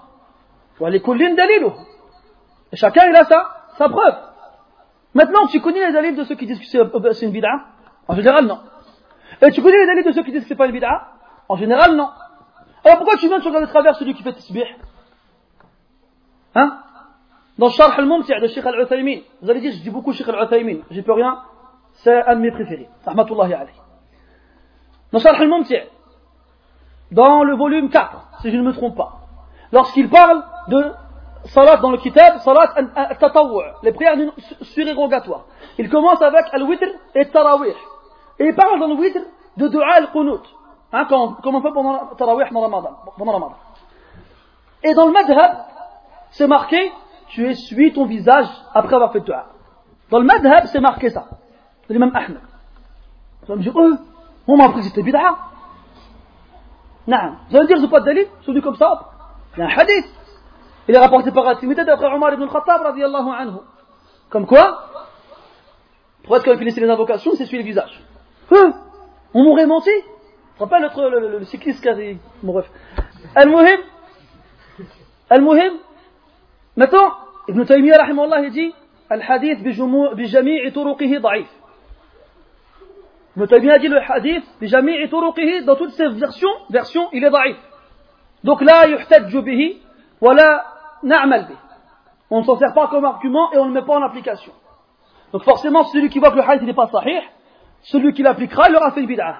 [2.71, 4.15] Et chacun il a sa, sa preuve.
[5.13, 7.65] Maintenant, tu connais les dalils de ceux qui disent que c'est euh, une bid'a?
[8.07, 8.59] En général, non.
[9.41, 11.09] Et tu connais les dalils de ceux qui disent que c'est pas une bid'a?
[11.47, 12.09] En général, non.
[12.83, 14.63] Alors pourquoi tu viens de regarder de travers celui qui fait tasbih
[16.55, 16.79] Hein?
[17.57, 21.01] Dans Sharh al-Mumti' de Sheikh al-Uthaymin, vous allez dire, je dis beaucoup Sheikh al-Uthaymin, j'y
[21.01, 21.43] peux rien,
[21.93, 22.89] c'est un de mes préférés.
[23.05, 23.77] Rahmatullahi alayhi.
[25.11, 25.75] Dans Sharh al-Mumti'
[27.13, 29.21] dans le volume 4, si je ne me trompe pas,
[29.71, 30.91] lorsqu'il parle de
[31.45, 34.17] salat dans le kitab, salat al-tatawwu', les prières
[34.61, 35.45] surérogatoires,
[35.77, 37.75] il commence avec al-witr et tarawih.
[38.39, 39.19] Et il parle dans le witr
[39.57, 40.41] de dua al-qunut,
[40.91, 43.55] hein, comme, on fait pendant tarawih pendant Ramadan.
[44.83, 45.57] Et dans le madhab,
[46.31, 46.91] c'est marqué
[47.29, 49.45] tu essuies ton visage après avoir fait dua.
[50.09, 51.25] Dans le madhab, c'est marqué ça.
[51.89, 52.39] L'imam Ahmed.
[53.47, 53.91] Allez me dire, oh,
[54.47, 55.35] on m'a que c'était bid'a.
[57.07, 57.35] Non.
[57.49, 59.09] Vous allez dire, c'est pas de dalil, c'est comme ça.
[59.55, 60.05] Il y a un hadith.
[60.87, 63.57] Il est rapporté par At-Tirmidhi d'après Omar ibn Khattab, radiallahu anhu.
[64.29, 64.89] Comme quoi,
[66.23, 68.01] pour être quelqu'un qui les invocations, c'est suivre le visage.
[68.51, 68.73] Hein
[69.33, 69.89] on m'aurait menti.
[69.89, 72.69] Tu te rappelles le, le, le, cycliste qui a dit, bon bref.
[73.35, 73.79] Al-Muhim,
[75.29, 75.73] Al-Muhim,
[76.75, 77.13] maintenant,
[77.47, 78.73] Ibn Taymiyyah rahimahullah dit
[79.11, 79.57] الحديث
[80.13, 81.47] بجميع طرقه ضعيف
[83.36, 87.56] Ibn Taymiyyah dit le hadith بجميع طرقه dans toutes ses versions, versions il est ضعيف
[88.44, 89.76] donc là يحتج به
[90.20, 90.64] ولا
[91.02, 91.56] نعمل به
[92.30, 94.52] on ne s'en sert pas comme argument et on ne le met pas en application
[95.32, 97.22] donc forcément celui qui voit que le hadith n'est pas sahih
[97.82, 99.36] celui qui l'appliquera il aura fait une bid'ah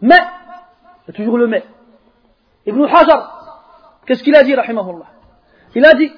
[0.00, 0.20] mais
[1.04, 1.64] il y a toujours le mais
[2.66, 3.20] Ibn Hajar
[4.06, 5.06] qu'est-ce qu'il a dit rahimahullah
[5.74, 6.12] il a dit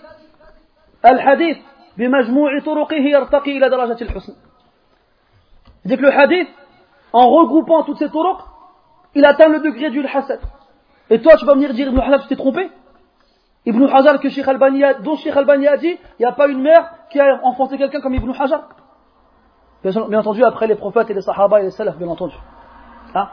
[1.05, 1.59] الحديث
[1.99, 4.35] بمجموع طرقه يرتقي إلى درجة الحسن
[5.85, 6.49] dit que le hadith
[7.14, 8.38] en regroupant toutes ces turuq
[9.16, 10.40] il atteint le degré du hasad
[11.10, 12.70] et toi tu vas venir dire Ibn Hajar tu t'es trompé?
[13.66, 16.48] Ibn Hajar que Sheikh Albani a, dont Sheikh Albani a dit, il n'y a pas
[16.48, 18.70] une mère qui a enfanté quelqu'un comme Ibn Hajar.
[19.84, 22.36] Bien, entendu, après les prophètes et les sahaba et les salafs, bien entendu.
[23.16, 23.30] Hein?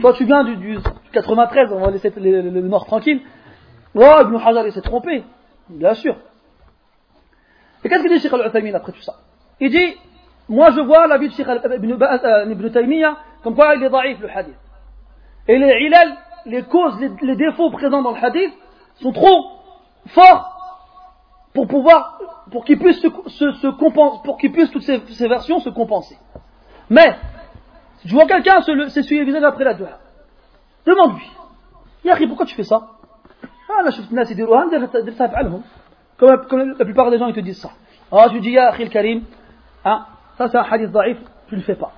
[0.00, 0.78] Toi, tu viens du, du
[1.12, 3.20] 93, on va laisser le, le, nord tranquille.
[3.94, 5.24] Oh, Ibn Hajar, il s'est trompé.
[5.68, 6.16] Bien sûr.
[7.84, 9.14] Et qu'est-ce qu'il dit Sheikh Al-Uthaymin après tout ça?
[9.60, 9.96] Il dit,
[10.48, 14.18] moi je vois la vie de Sheikh euh, Ibn Taymiyyah comme quoi il est daïf
[14.20, 14.56] le hadith.
[15.48, 16.16] Et les ilal,
[16.46, 18.52] les causes, les, défauts présents dans le hadith,
[18.96, 19.52] sont trop
[20.06, 20.52] forts
[21.54, 22.18] pour pouvoir,
[22.50, 26.18] pour qu'ils puissent se, se, se compenser, pour qu'ils puissent toutes ces, versions se compenser.
[26.90, 27.14] Mais,
[27.98, 29.98] si tu vois quelqu'un s'essuyer le visage après la douleur,
[30.84, 31.30] demande-lui.
[32.04, 32.88] Yahri, pourquoi tu fais ça?
[33.68, 34.02] Ah, là, je
[36.16, 37.70] comme, comme la plupart des gens, ils te disent ça.
[38.10, 39.22] Ah, tu dis, Ya Akhil Karim,
[39.84, 40.06] hein,
[40.38, 41.18] ça c'est un hadith daif,
[41.48, 41.92] tu le fais pas.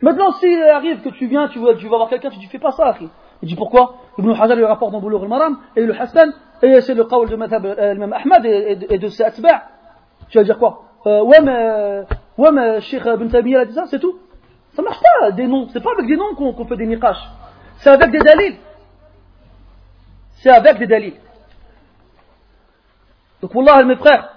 [0.00, 2.58] Maintenant, s'il arrive que tu viens, tu vas, tu vas voir quelqu'un, tu dis, fais
[2.58, 3.08] pas ça, Akhil.
[3.42, 3.96] Il dit pourquoi?
[4.18, 6.32] Ibn Hajar le rapporte dans Boulour al-Maram et le Hassan,
[6.62, 9.24] et c'est le qawl de Madhab l'imam Ahmad et, de ses.
[10.28, 10.84] Tu vas dire quoi?
[11.06, 12.04] Euh, Ouais, mais,
[12.36, 14.18] ouais, mais Sheikh Ibn a dit ça, c'est tout.
[14.74, 15.68] Ça marche pas, des noms.
[15.68, 17.18] C'est pas avec des noms qu'on qu fait des niqash.
[17.78, 18.56] C'est avec des dalils.
[20.42, 21.14] C'est avec des dalils.
[23.40, 24.34] Donc, Wallah, mes frères,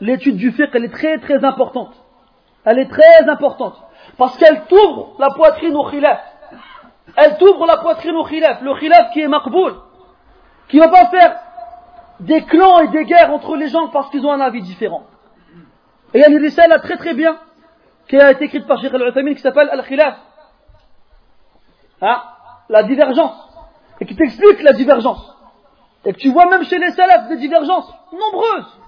[0.00, 1.94] l'étude du fiqh, elle est très très importante.
[2.64, 3.76] Elle est très importante.
[4.16, 6.20] Parce qu'elle t'ouvre la poitrine au khilaf
[7.16, 9.74] elle t'ouvre la poitrine au khilaf, le khilaf qui est maqboul,
[10.68, 11.38] qui ne va pas faire
[12.20, 15.04] des clans et des guerres entre les gens parce qu'ils ont un avis différent.
[16.12, 17.38] Et il y a une là très très bien,
[18.08, 20.16] qui a été écrite par Sheikh al-Uthaymin, qui s'appelle Al-Khilaf.
[22.00, 22.22] Hein,
[22.68, 23.36] la divergence.
[24.00, 25.36] Et qui t'explique la divergence.
[26.04, 28.80] Et que tu vois même chez les salafs des divergences nombreuses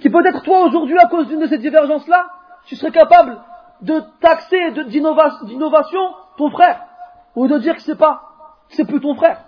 [0.00, 2.26] Qui peut-être toi aujourd'hui, à cause d'une de ces divergences-là,
[2.66, 3.40] tu serais capable
[3.82, 6.80] de taxer d'innovation ton frère,
[7.34, 8.22] ou de dire que c'est pas,
[8.68, 9.38] c'est plus ton frère.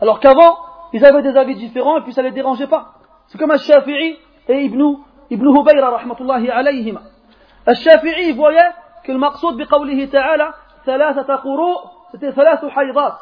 [0.00, 0.56] Alors qu'avant,
[0.92, 2.94] ils avaient des avis différents et puis ça les dérangeait pas.
[3.26, 4.18] C'est comme Al-Shafi'i
[4.48, 4.96] et Ibn,
[5.30, 7.02] Ibn Hubayra, rahmatullahi alayhima.
[7.66, 8.70] Al-Shafi'i voyait
[9.04, 10.54] que le maqsoud biqawlihi ta'ala,
[10.84, 13.14] ثلاثة قروء, c'était ثلاث حيضات.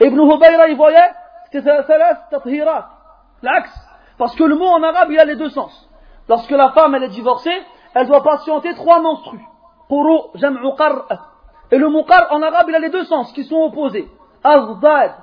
[0.00, 1.10] Ibn Hubayra, il voyait,
[1.50, 2.84] c'était ثلاث تطهيرات.
[3.42, 3.74] L'axe.
[4.17, 5.89] Parce que le mot en arabe, il a les deux sens.
[6.27, 7.61] Lorsque la femme, est divorcée,
[7.93, 9.45] elle doit patienter trois menstrues.
[11.71, 14.07] Et le muqar en arabe, il a les deux sens qui sont opposés.
[14.43, 15.15] Azdad.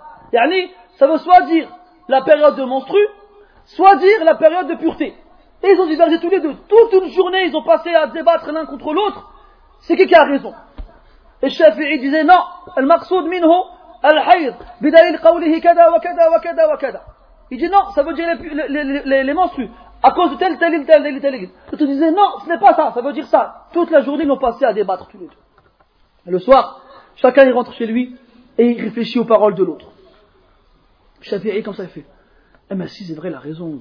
[0.99, 1.69] Ça veut soit dire
[2.09, 3.01] la période de menstru,
[3.65, 5.15] soit dire la période de pureté.
[5.63, 6.55] Et ils ont divergé tous les deux.
[6.69, 9.33] Toute une journée, ils ont passé à débattre l'un contre l'autre.
[9.81, 10.53] C'est qui qui a raison?
[11.43, 12.41] Et Shafi'i disait non,
[12.77, 13.51] al-maqsoud minhu
[14.03, 14.55] al-hayd,
[15.21, 17.03] qawlihi kada wa kada wa kada wa kada.
[17.52, 19.70] Il dit non, ça veut dire les, les, les, les menstrues.
[20.04, 21.50] À cause de tel, tel, tel, tel, tel, tel.
[21.72, 23.68] L'autre disait non, ce n'est pas ça, ça veut dire ça.
[23.74, 25.34] Toute la journée, ils ont passé à débattre tous les deux.
[26.26, 26.82] Le soir,
[27.16, 28.16] chacun il rentre chez lui
[28.58, 29.88] et il réfléchit aux paroles de l'autre.
[31.22, 32.06] Shafi'i, comme ça, il fait
[32.70, 33.80] Eh mais si, c'est vrai, il a raison.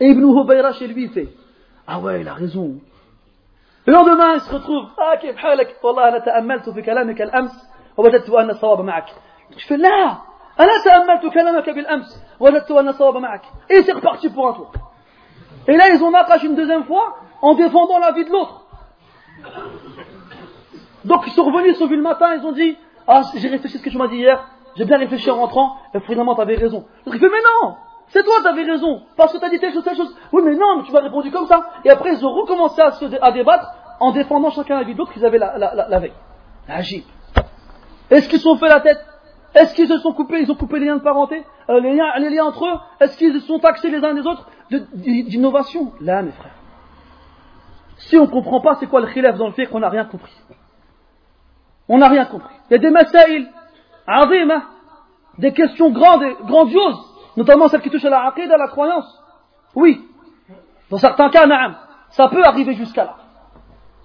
[0.00, 1.28] Et Ibn Hubayra chez lui, il fait
[1.86, 2.80] Ah ouais, il a raison.
[3.86, 7.52] Le lendemain, il se retrouve Ah, كيف حالك والله أنا تأملت في كلامك الأمس
[7.96, 9.08] ووجدت أن الصواب معك.
[9.56, 10.22] Je fais là
[10.60, 13.42] أنا تأملت كلامك بالأمس وجدت أن الصواب معك.
[13.70, 14.72] Et c'est reparti pour un tour.
[15.66, 18.66] Et là, ils ont naqash une deuxième fois en défendant la vie de l'autre.
[21.04, 23.76] Donc ils sont revenus, ils sont vus le matin, ils ont dit Ah, j'ai réfléchi
[23.76, 24.44] à ce que tu m'as dit hier,
[24.76, 26.84] j'ai bien réfléchi en rentrant, et finalement tu avais raison.
[27.04, 27.74] Donc il fait Mais non
[28.08, 30.14] C'est toi qui avais raison, parce que tu as dit telle chose, telle chose.
[30.32, 31.60] Oui, mais non, mais tu m'as répondu comme ça.
[31.84, 33.66] Et après, ils ont recommencé à, se, à débattre
[34.00, 36.12] en défendant chacun la vie de l'autre qu'ils avaient la, la, la, la veille.
[36.68, 37.04] Agib.
[38.10, 39.04] Est-ce qu'ils se sont fait la tête
[39.57, 42.45] Est-ce qu'ils se sont coupés Ils ont coupé les liens de parenté euh, les, liens,
[42.45, 42.79] entre eux?
[42.99, 45.93] Est-ce qu'ils se sont taxés les uns des autres d'innovation?
[45.99, 46.53] Là, mes frères.
[47.97, 50.05] Si on ne comprend pas c'est quoi le khilaf dans le fait qu'on n'a rien
[50.05, 50.35] compris.
[51.89, 52.53] On n'a rien compris.
[52.69, 53.49] Il y a des masaïl,
[54.05, 54.61] azim,
[55.39, 56.99] des questions grandes et grandioses,
[57.35, 59.23] notamment celles qui touchent à la aqid, à la croyance.
[59.73, 59.99] Oui.
[60.91, 61.75] Dans certains cas, naam,
[62.11, 63.15] ça peut arriver jusqu'à là.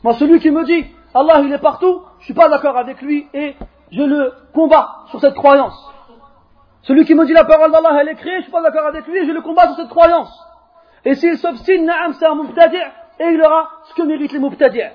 [0.03, 3.27] Moi, celui qui me dit, Allah il est partout, je suis pas d'accord avec lui
[3.35, 3.55] et
[3.93, 5.79] je le combats sur cette croyance.
[6.83, 9.07] Celui qui me dit la parole d'Allah elle est créée, je suis pas d'accord avec
[9.07, 10.33] lui je le combats sur cette croyance.
[11.05, 12.37] Et s'il s'obstine, naam, c'est un
[13.19, 14.91] et il aura ce que méritent les mubtadi'.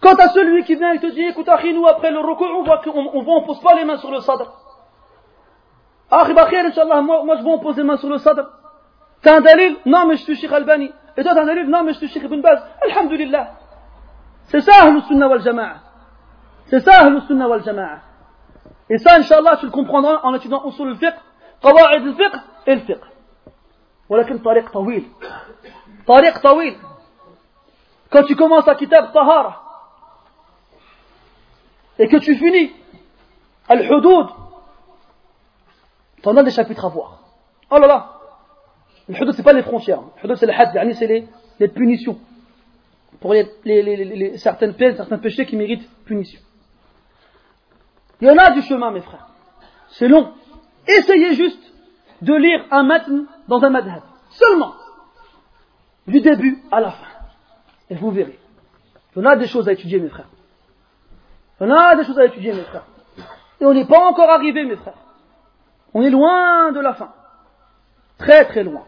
[0.00, 3.36] Quant à celui qui vient et te dit, écoute, nous après le recours, on on,
[3.36, 4.50] on pose pas les mains sur le sadr.
[6.10, 8.42] Akhi Bakhir, Inch'Allah, moi, moi je vais poser les mains sur le sadr.
[9.22, 9.76] T'as un dalil?
[9.84, 10.90] Non, mais je suis Sheikh Albani.
[11.16, 11.68] Et toi, t'as un dalil?
[11.68, 12.62] Non, mais je suis Sheikh Ibn Baz.
[12.82, 13.50] Alhamdulillah.
[14.46, 15.89] C'est ça, Ahlus Sunnah wal Jama'a.
[16.69, 17.99] C'est ça, Ahlus Sunnah wal Jama'a.
[18.89, 21.15] Et ça, Inch'Allah, tu le comprendras en étudiant Usul al-Fiqh,
[21.61, 23.01] قواعد الفقه et le fiqh.
[24.09, 25.05] ولكن طريق طويل.
[26.07, 26.75] طريق طويل.
[28.11, 29.61] Quand tu commences à kitab Tahara,
[31.97, 32.71] et que tu finis
[33.67, 34.27] al-hudud,
[36.25, 37.19] T'en as des chapitres à voir.
[37.69, 38.19] Oh là là
[39.07, 40.01] Le hudud, c'est pas les frontières.
[40.01, 41.27] Le hudud, c'est le had, c'est les,
[41.59, 42.17] les punitions.
[43.19, 46.41] Pour les, les, les, certaines peines, certains péchés qui méritent punition.
[48.20, 49.28] Il y en a du chemin, mes frères.
[49.88, 50.32] C'est long.
[50.86, 51.62] Essayez juste
[52.22, 54.02] de lire un matn dans un madhab.
[54.30, 54.74] Seulement.
[56.06, 57.06] Du début à la fin.
[57.88, 58.38] Et vous verrez.
[59.14, 60.28] Il y en a des choses à étudier, mes frères.
[61.60, 62.86] Il y en a des choses à étudier, mes frères.
[63.60, 64.94] Et on n'est pas encore arrivé, mes frères.
[65.92, 67.12] On est loin de la fin.
[68.18, 68.84] Très très loin.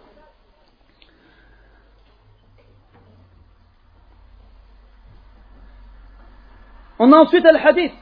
[6.99, 7.93] On a ensuite al-hadith.
[7.93, 8.02] Al-hadith.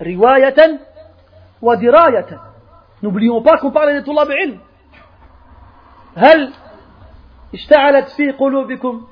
[0.00, 0.78] Riwayatan
[1.62, 2.40] wa dirayatan.
[3.02, 4.58] N'oublions pas qu'on parle de طلاب علم.
[6.16, 6.52] هل
[7.54, 9.06] اشتعلت في قلوبكم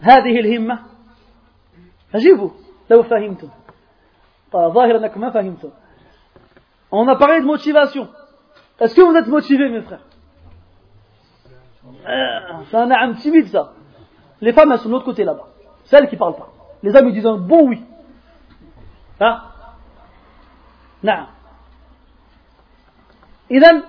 [0.00, 0.78] هذه الهمة
[2.14, 2.50] أجيبوا
[2.90, 3.48] لو فهمتم
[4.52, 5.70] ظاهر أنكم ما فهمتم
[6.92, 8.08] On a parlé de motivation.
[8.78, 10.06] Est-ce que vous êtes motivés, mes frères
[12.70, 13.72] C'est un âme timide, ça.
[14.40, 15.48] Les femmes, elles sont de l'autre côté, là-bas.
[15.86, 16.50] Celles qui parlent pas.
[16.84, 17.82] Les hommes, ils disent un bon oui.
[19.19, 19.41] Hein
[21.03, 21.27] Non.
[23.51, 23.81] إذا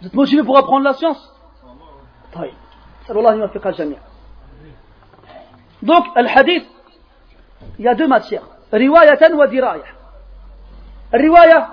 [0.00, 1.32] vous êtes motivés pour apprendre la science
[2.32, 2.54] طيب
[3.04, 3.98] نسأل الله أن يوفق الجميع
[5.82, 6.66] Donc, le hadith,
[7.78, 8.46] il y a deux matières.
[8.72, 9.84] Riwayatan wa diraya.
[11.12, 11.68] Riwaya,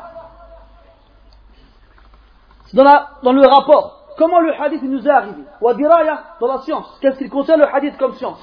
[2.65, 4.13] c'est dans, la, dans le rapport.
[4.17, 6.97] Comment le hadith nous est arrivé Wa diraya, dans la science.
[7.01, 8.39] Qu'est-ce qu'il concerne le hadith comme science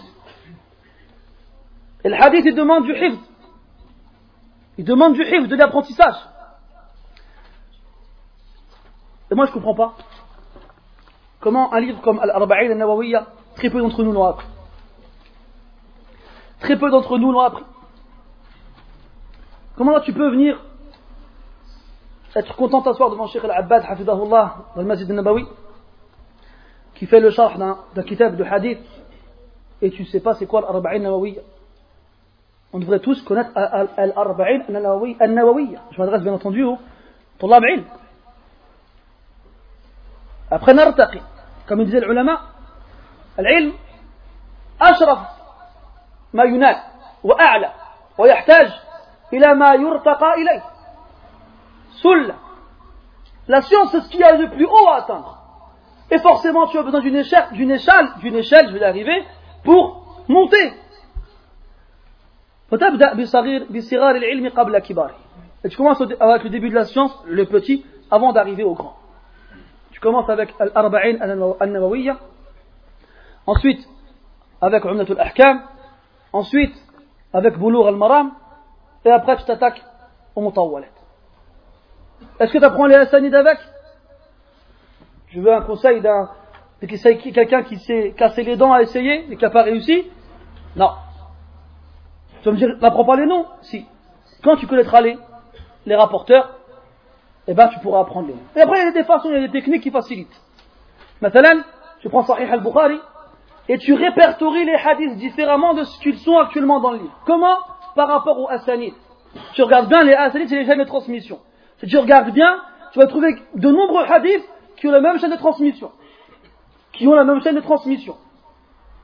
[2.03, 3.20] Et le hadith, il demande du hifd.
[4.78, 6.15] Il demande du hifd, de l'apprentissage.
[9.32, 9.93] Et moi, je ne comprends pas.
[11.39, 14.47] Comment un livre comme Al-Arba'in al-Nawawiyya, très peu d'entre nous l'ont appris.
[16.59, 17.63] Très peu d'entre nous l'ont appris.
[19.76, 20.59] Comment là tu peux venir
[22.36, 25.45] être content d'asseoir devant Sheikh Al-Abbad, Hafidahullah, dans le Masjid al-Nabawi,
[26.95, 28.84] qui fait le charh d'un kitab de hadith,
[29.82, 31.41] et tu ne sais pas c'est quoi l'Arba'in Nawawiyya
[32.74, 35.80] On devrait tous connaître l'Arba'in Nawawiyya.
[35.90, 36.78] Je m'adresse bien entendu au
[37.38, 37.84] Tullab ilm.
[40.51, 41.20] Après nartaqi,
[41.66, 42.40] comme il disait l'ulama,
[43.38, 43.72] العلم
[44.82, 45.18] أشرف
[46.32, 46.76] ما ينال
[47.24, 47.70] وأعلى
[48.18, 48.70] ويحتاج
[49.32, 50.62] إلى ما يرتقى إليه
[52.03, 52.34] Sulla.
[53.48, 55.38] La science, c'est ce qu'il y a de plus haut à atteindre.
[56.11, 59.24] Et forcément, tu as besoin d'une échelle, d'une échelle, d'une échelle, je vais l'arriver,
[59.64, 60.72] pour monter.
[65.63, 68.97] Et tu commences avec le début de la science, le petit, avant d'arriver au grand.
[69.91, 71.18] Tu commences avec Al-Arba'in
[71.59, 72.18] al-Nawawiyya,
[73.45, 73.88] ensuite
[74.61, 75.61] avec Umnatul Ahkam,
[76.34, 76.76] ensuite
[77.34, 78.32] avec Boulour al-Maram,
[79.05, 79.84] et après tu t'attaques
[80.36, 80.88] au Mutawwalat.
[82.39, 83.59] Est-ce que tu apprends les Hassanides avec?
[85.28, 86.30] Je veux un conseil d'un
[86.82, 90.05] quelqu'un qui s'est cassé les dents à essayer et qui n'a pas réussi?
[90.76, 90.91] Non.
[92.45, 93.87] Tu vas me dire, n'apprends pas les noms Si.
[94.43, 96.59] Quand tu connaîtras les, rapporteurs,
[97.47, 98.39] eh ben tu pourras apprendre les noms.
[98.55, 100.39] Et après, il y a des façons, il y a des techniques qui facilitent.
[101.21, 101.63] Maintenant,
[102.01, 102.99] tu prends Sahih al-Bukhari
[103.67, 107.19] et tu répertories les hadiths différemment de ce qu'ils sont actuellement dans le livre.
[107.25, 107.57] Comment?
[107.95, 108.93] Par rapport aux Hassanides.
[109.53, 111.39] Tu regardes bien les Hassanides, c'est les chaînes de transmission.
[111.79, 112.61] Si tu regardes bien,
[112.93, 115.91] tu vas trouver de nombreux hadiths qui ont la même chaîne de transmission.
[116.93, 118.17] Qui ont la même chaîne de transmission.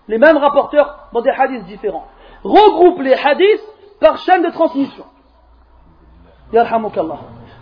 [0.08, 2.06] Les mêmes rapporteurs dans des hadiths différents
[2.44, 3.64] regroupe les hadiths
[4.00, 5.06] par chaîne de transmission.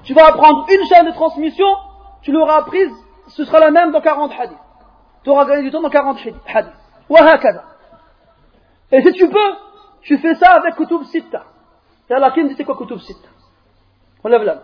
[0.04, 1.68] Tu vas apprendre une chaîne de transmission,
[2.22, 2.92] tu l'auras apprise,
[3.28, 4.58] ce sera la même dans 40 hadiths.
[5.24, 6.18] Tu auras gagné du temps dans 40
[6.48, 6.74] hadiths.
[8.92, 9.56] Et si tu peux,
[10.02, 11.44] tu fais ça avec Kutub Sitta.
[12.10, 13.28] Et à la c'était quoi Kutub Sitta?
[14.24, 14.62] On lève la main.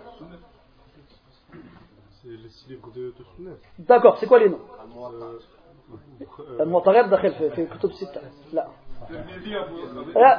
[3.77, 4.61] D'accord, c'est quoi les noms?
[6.59, 8.21] Al-Mu'tarid, Dakhil, Kutub Sitta.
[8.53, 8.67] Là.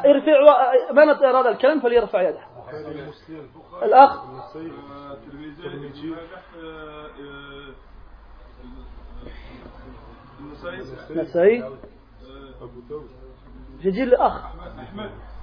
[0.07, 0.49] ارفع و...
[0.93, 2.41] من أراد الكلام فليرفع يده.
[3.83, 4.25] الأخ؟
[11.11, 11.65] نسائي
[13.81, 14.43] يجي الأخ.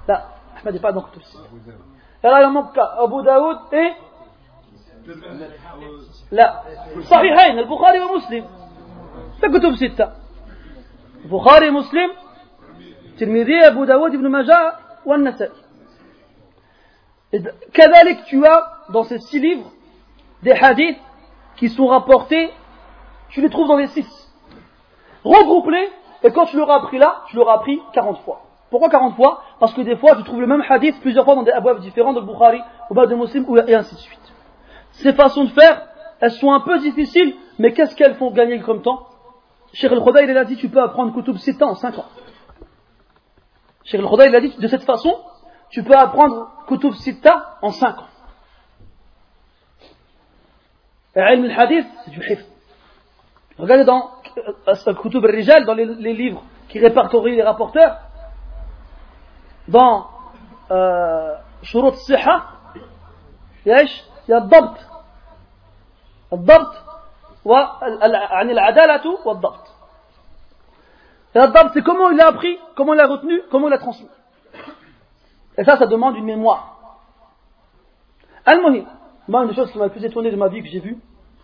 [0.08, 1.48] لا أحمد بعد ما كتب الستة
[2.24, 3.96] يرى مبكى أبو داود إيه؟
[6.30, 6.62] لا.
[7.10, 8.46] صحيحين البخاري ومسلم.
[9.42, 10.12] كتب ستة.
[11.24, 12.12] البخاري ومسلم
[13.16, 15.50] Tirmidhi, Abu Dawud, Ibn Majah, ou An-Nasai.
[17.72, 19.70] Kadalik, tu as dans ces six livres
[20.42, 21.00] des hadiths
[21.56, 22.50] qui sont rapportés,
[23.30, 24.06] tu les trouves dans les six.
[25.24, 25.88] Regroupe-les,
[26.22, 28.42] et quand tu l'auras appris là, tu l'auras appris 40 fois.
[28.70, 29.42] Pourquoi 40 fois?
[29.60, 32.12] Parce que des fois, tu trouves le même hadith plusieurs fois dans des abouabs différents
[32.12, 32.60] de Bukhari,
[32.90, 34.32] ou de Muslim, et ainsi de suite.
[34.92, 35.86] Ces façons de faire,
[36.20, 39.06] elles sont un peu difficiles, mais qu'est-ce qu'elles font gagner comme temps?
[39.72, 42.04] Cheikh al il a dit, tu peux apprendre Kutub 7 ans, 5 ans.
[43.84, 45.14] Cheikh al il a dit de cette façon,
[45.70, 48.06] tu peux apprendre Kutub Sitta en 5 ans.
[51.16, 52.44] Et Ilm al-Hadith, c'est du hifz.
[53.58, 57.98] Regardez dans euh, euh, Kutub al-Rijal, dans les, livres qui répertorient les rapporteurs,
[59.68, 60.08] dans
[60.70, 62.46] euh, Siha,
[63.66, 63.88] il
[64.28, 64.86] y a Dabt.
[66.32, 66.84] Dabt,
[67.44, 69.73] wa al-Adalatu, wa Dabt.
[71.34, 73.78] Et la dame, c'est comment il l'a appris, comment il l'a retenu, comment il l'a
[73.78, 74.08] transmis.
[75.58, 77.00] Et ça, ça demande une mémoire.
[78.46, 78.86] Al-Muhim,
[79.26, 80.98] moi, une des choses qui m'a le plus étonné de ma vie que j'ai vue,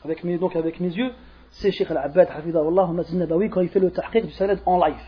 [0.04, 1.12] avec mes, donc avec mes yeux,
[1.50, 5.00] c'est Sheikh Al-Abbad, Hafidahullah, Masjid Nabawi, quand il fait le tahqiq du Salad en live.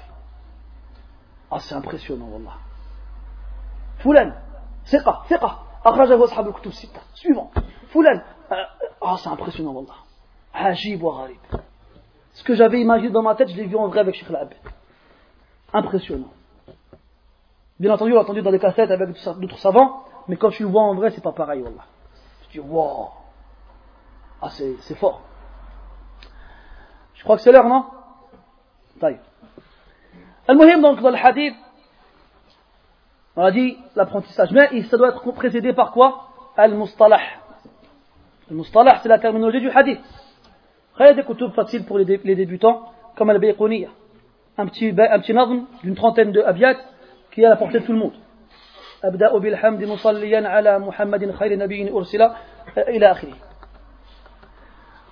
[1.50, 2.56] Ah, c'est impressionnant, Wallah.
[3.98, 4.32] Foulan,
[4.84, 6.72] Seqa, Seqa, Akhrajahu Ashab al-Kutub
[7.14, 7.50] Suivant.
[7.88, 8.20] Foulan,
[8.50, 9.94] euh, euh, ah, c'est impressionnant, Wallah.
[10.54, 11.62] Hajib wa Gharib.
[12.32, 14.56] Ce que j'avais imaginé dans ma tête, je l'ai vu en vrai avec Sheikh Labed.
[15.72, 16.32] Impressionnant.
[17.78, 20.68] Bien entendu, on l'a entendu dans les cassettes avec d'autres savants, mais quand tu le
[20.68, 21.84] vois en vrai, c'est pas pareil, Wallah.
[22.50, 23.08] Tu dis, wow.
[24.40, 25.22] Ah, c'est fort.
[27.14, 27.86] Je crois que c'est l'heure, non?
[28.98, 29.20] Taille.
[30.48, 31.54] Al-Muhim, donc, dans le hadith,
[33.36, 34.50] on a dit l'apprentissage.
[34.52, 36.28] Mais ça doit être précédé par quoi?
[36.56, 37.20] Al-Mustalah.
[38.50, 40.00] Al-Mustalah, c'est la terminologie du hadith
[41.01, 43.89] Il y a des kutub faciles pour les, débutants, comme Al-Bayquniya.
[44.57, 46.75] Un petit, un petit nazm d'une trentaine de abiyat
[47.31, 48.13] qui est à la portée de tout le monde.
[49.03, 52.29] أبدأ بالحمد مصليا على محمد خير نبي أرسل
[52.77, 53.33] إلى آخره.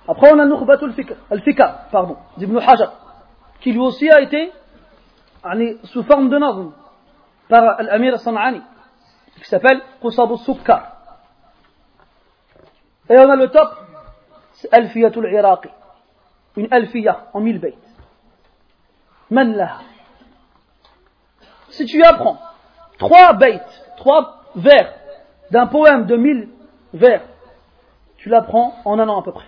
[0.08, 0.78] Après on a Nukhbat
[1.30, 2.92] al-Fikr, pardon, d'Ibn Hajar,
[3.60, 4.52] qui lui aussi a été
[5.84, 6.72] sous forme de nazm
[7.48, 8.62] par l'Amir San'ani,
[9.36, 10.92] qui s'appelle Qusab Sukkar.
[13.08, 13.68] Et on a le top,
[14.54, 15.68] c'est Alfiyatul Iraqi,
[16.55, 17.77] une Alfiya en mille bayt.
[19.29, 19.81] Man laha.
[21.69, 22.39] Si tu apprends
[22.97, 23.61] trois bayts,
[23.97, 24.93] trois vers
[25.51, 26.49] d'un poème de mille
[26.93, 27.23] vers,
[28.17, 29.47] tu l'apprends en un an à peu près.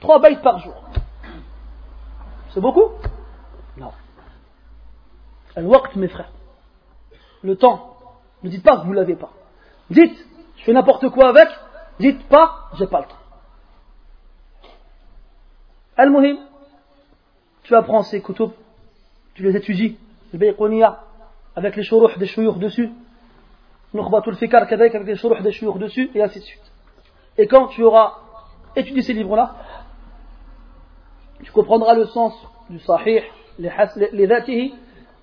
[0.00, 0.74] Trois bayts par jour.
[2.50, 2.90] C'est beaucoup?
[3.76, 3.90] Non.
[5.56, 6.30] Al-Waqt, mes frères
[7.44, 7.96] le temps.
[8.42, 9.30] Ne dites pas que vous ne l'avez pas.
[9.90, 10.16] Dites,
[10.56, 11.48] je fais n'importe quoi avec.
[12.00, 13.16] Dites pas, j'ai pas le temps.
[15.96, 16.38] Al-Muhim,
[17.62, 18.50] tu apprends ces kutub,
[19.34, 19.96] tu les étudies,
[20.32, 21.00] le Bayqoniya,
[21.56, 22.90] avec les shuruh des shuyukh dessus,
[23.92, 26.72] Nukhbatul Fikar avec les shuruh des shuyukh dessus, et ainsi de suite.
[27.38, 28.14] Et quand tu auras
[28.74, 29.54] étudié ces livres-là,
[31.42, 32.34] tu comprendras le sens
[32.70, 33.22] du sahih,
[33.58, 34.74] les dhatihi,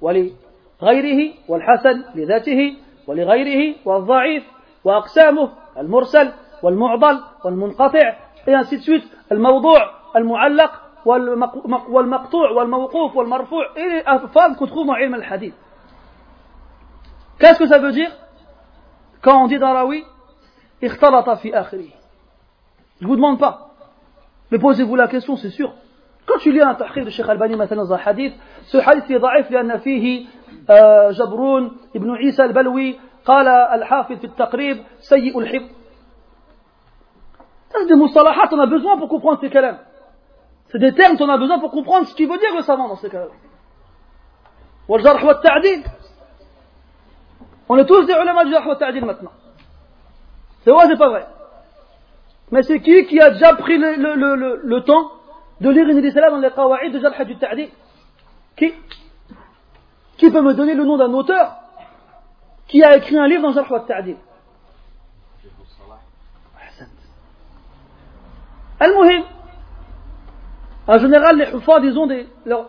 [0.02, 0.34] les
[0.82, 2.78] ghayrihi, wa al-hasan, les dhatihi,
[3.10, 4.44] les ghayrihi, wa al-da'if,
[4.86, 7.92] wa aqsamuh, al-mursal, wa al-mu'dal, wa
[8.48, 10.72] et ainsi de suite, al-mawdu' المعلق
[11.89, 15.55] والمقطوع والموقوف والمرفوع et les qu'on trouve dans ilm al-hadith.
[17.39, 17.57] Qu'est-ce
[19.64, 20.03] Rawi
[20.84, 21.89] اختلط في آخره
[23.01, 23.72] Je vous demande pas.
[24.51, 25.74] Mais posez-vous la question, c'est sûr.
[26.28, 28.34] Quand tu lis un tahrir de Sheikh Albani مثلا dans un hadith,
[28.68, 30.26] ce hadith est ضعيف لأن فيه
[31.09, 35.70] جبرون ابن عيسى البلوي قال الحافظ في التقريب سيء الحفظ
[37.74, 39.78] C'est des mustalahat, on a besoin pour comprendre ces kalams.
[40.71, 42.97] C'est des termes qu'on a besoin pour comprendre ce qu'il veut dire le savant dans
[42.97, 43.29] ces cas-là.
[44.89, 45.85] والجرح والتعديل.
[47.69, 49.33] On est tous des ulama du jarh wa ta'dil maintenant.
[50.62, 51.27] C'est vrai, c'est pas vrai.
[52.53, 55.11] Mais c'est qui qui a déjà pris le, le, le, le, temps
[55.61, 57.71] de lire une des dans les qawa'id de jarh du ta'dil
[58.57, 58.73] Qui
[60.17, 61.57] Qui peut me donner le nom d'un auteur
[62.69, 64.17] qui a écrit un livre dans Jarh wa Ta'dil
[68.79, 69.25] Al-Muhim,
[70.88, 72.68] en général, les huffaz, ils ont des, leurs.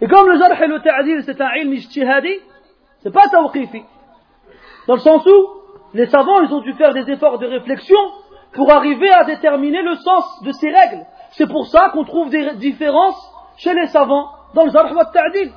[0.00, 2.40] Et comme le Jarh et le Ta'dil, c'est un ilm ijtihadi,
[3.02, 3.82] c'est pas tawqifi.
[4.86, 5.48] Dans le sens où,
[5.94, 7.98] les savants, ils ont dû faire des efforts de réflexion
[8.52, 11.04] pour arriver à déterminer le sens de ces règles.
[11.32, 13.20] C'est pour ça qu'on trouve des différences
[13.58, 15.52] chez les savants dans le Jarh wa Ta'dil.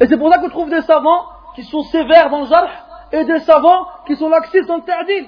[0.00, 1.24] Et c'est pour ça qu'on trouve des savants
[1.54, 2.70] qui sont sévères dans le jarh
[3.12, 5.24] et des savants qui sont laxistes dans le ta'dil.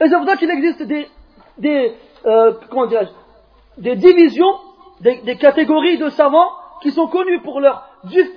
[0.00, 1.08] Et c'est pour ça qu'il existe des,
[1.58, 1.94] des,
[2.26, 2.86] euh, comment
[3.77, 4.53] des divisions,
[5.01, 6.49] des, des, catégories de savants
[6.81, 7.89] qui sont connus pour leur,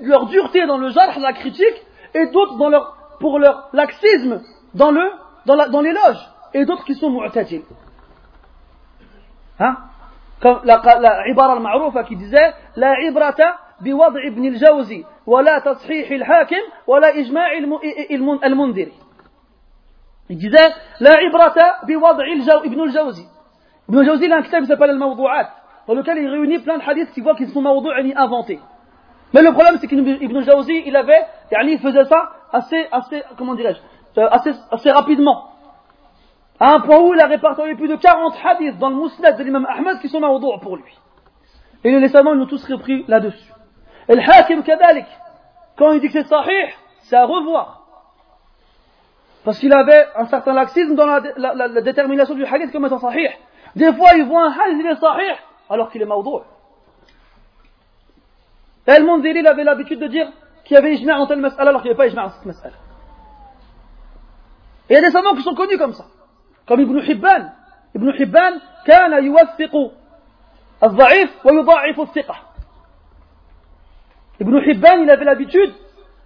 [0.03, 1.82] leur dureté dans le jarh, la critique,
[2.14, 4.42] et d'autres dans leur, pour leur laxisme
[4.74, 5.11] dans le,
[5.46, 6.18] dans la, dans l'éloge,
[6.55, 7.62] et d'autres qui sont mu'tadil.
[9.61, 9.76] Hein?
[10.40, 16.62] Comme la, la, ibara al-ma'roufa qui disait, la ibrata بوضع ابن الجوزي ولا تصحيح الحاكم
[16.86, 17.53] ولا إجماع
[18.44, 18.92] المنذري
[20.30, 23.26] Il disait La ibrata bi ibn al-Jawzi.
[23.93, 25.51] Ibn al-Jawzi, il a un kitab qui s'appelle Al-Mawdu'at,
[25.87, 28.59] dans lequel il réunit plein de hadiths qui voient qu'ils sont mawdu'ani inventés.
[29.35, 34.19] Mais le problème, c'est qu'Ibn al-Jawzi, il avait, il faisait ça assez, assez, comment dirais-je,
[34.19, 35.51] euh, assez, assez rapidement.
[36.59, 39.43] À un point où il a répertorié plus de 40 hadiths dans le mousnad de
[39.43, 40.97] l'imam Ahmed qui sont mawdu' pour lui.
[41.83, 43.53] Et les savants, ils ont tous repris là-dessus.
[44.09, 45.05] Et le hakim kadalik,
[45.77, 47.81] quand il dit que c'est sahih, c'est à revoir.
[49.45, 53.29] Parce qu'il avait un certain laxisme dans la, la détermination du hadith comme étant sahih.
[53.76, 55.36] Des fois, ils voient un hadith, il est sahih,
[55.69, 56.41] alors qu'il est maudou.
[58.86, 60.32] El Monzili, il avait l'habitude de dire
[60.65, 62.74] qu'il y avait ijma' en telle mas'ala, alors qu'il n'y avait pas ijma' en cette
[64.89, 66.05] il y a des savants qui sont connus comme ça.
[66.67, 67.51] Comme Ibn Hibban.
[67.95, 69.91] Ibn Hibban, kana yuwaffiqu
[70.82, 71.84] al-da'if wa.
[74.39, 75.74] Ibn Hibban, il avait l'habitude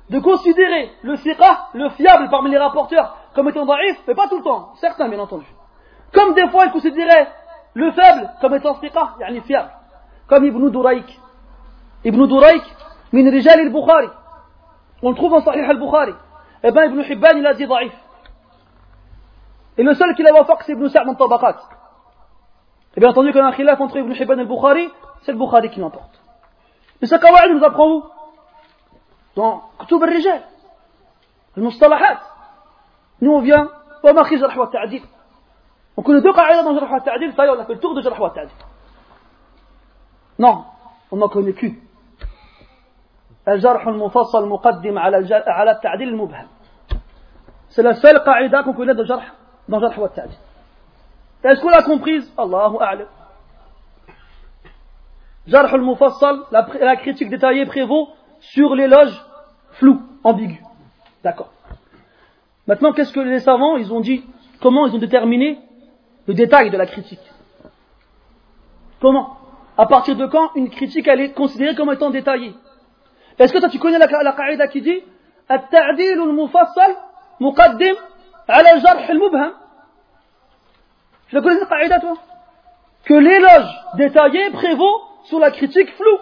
[0.10, 4.38] de considérer le thiqah, le fiable parmi les rapporteurs, comme étant da'if, mais pas tout
[4.38, 5.46] le temps, certains bien entendu.
[6.18, 7.28] Comme des fois il considérait
[7.76, 9.70] le faible comme étant siqa, yani fiable,
[10.28, 11.20] comme Ibn Duraik.
[12.04, 12.64] Ibn Duraik,
[13.14, 14.10] min rijal al-Bukhari.
[15.04, 16.16] On le trouve en Sahih al-Bukhari.
[16.64, 17.94] Eh bien Ibn Hibban, il a dit daif.
[19.78, 21.58] Et le seul qui l'a wafaq, c'est Ibn Sa'd en Tabaqat.
[22.96, 24.90] Et bien entendu, quand un khilaf entre Ibn Hibban et le Bukhari,
[25.22, 26.20] c'est le Bukhari qui l'emporte.
[27.00, 28.04] Mais ce kawaïd nous apprend où?
[29.36, 30.42] Dans Kutub al-Rijal,
[31.56, 32.22] al-Mustalahat.
[33.22, 33.70] Nous on vient,
[34.02, 35.04] wa ma jarh wa ta'dil.
[35.97, 37.81] On connaît deux qaïdas dans jarh wa ta'dil, ça y est, on a fait le
[37.81, 38.55] tour de jarh wa ta'dil.
[40.39, 40.65] Non,
[41.11, 41.77] on n'en connaît qu'une.
[43.49, 46.47] الجرح المفصل مقدم على على التعديل المبهم.
[47.71, 49.23] C'est la seule qaïda qu'on connaît de jarh
[49.69, 50.37] dans Jarh wa Ta'dil.
[51.43, 53.09] Est-ce qu'on l'a comprise Allahu A'lam.
[55.47, 58.11] Jarh al-Mufassal, la, la critique détaillée prévaut
[58.41, 59.21] sur l'éloge
[59.73, 60.63] flou, ambigu.
[61.25, 61.51] D'accord.
[62.69, 64.25] Maintenant, qu'est-ce que les savants, ils ont dit
[64.61, 65.59] Comment ils ont déterminé
[66.27, 67.21] le détail de la critique
[69.01, 69.39] Comment
[69.77, 72.55] À partir de quand une critique, elle est considérée comme étant détaillée
[73.39, 75.03] Est-ce que toi, tu connais la, la qaïda qui dit
[75.51, 76.97] التعديل المفصل
[77.41, 77.97] مقدم
[78.49, 79.53] على الجرح المبهم
[81.29, 82.15] Je la connais cette qaïda toi
[83.05, 86.21] Que l'éloge détaillé prévaut sur la critique floue.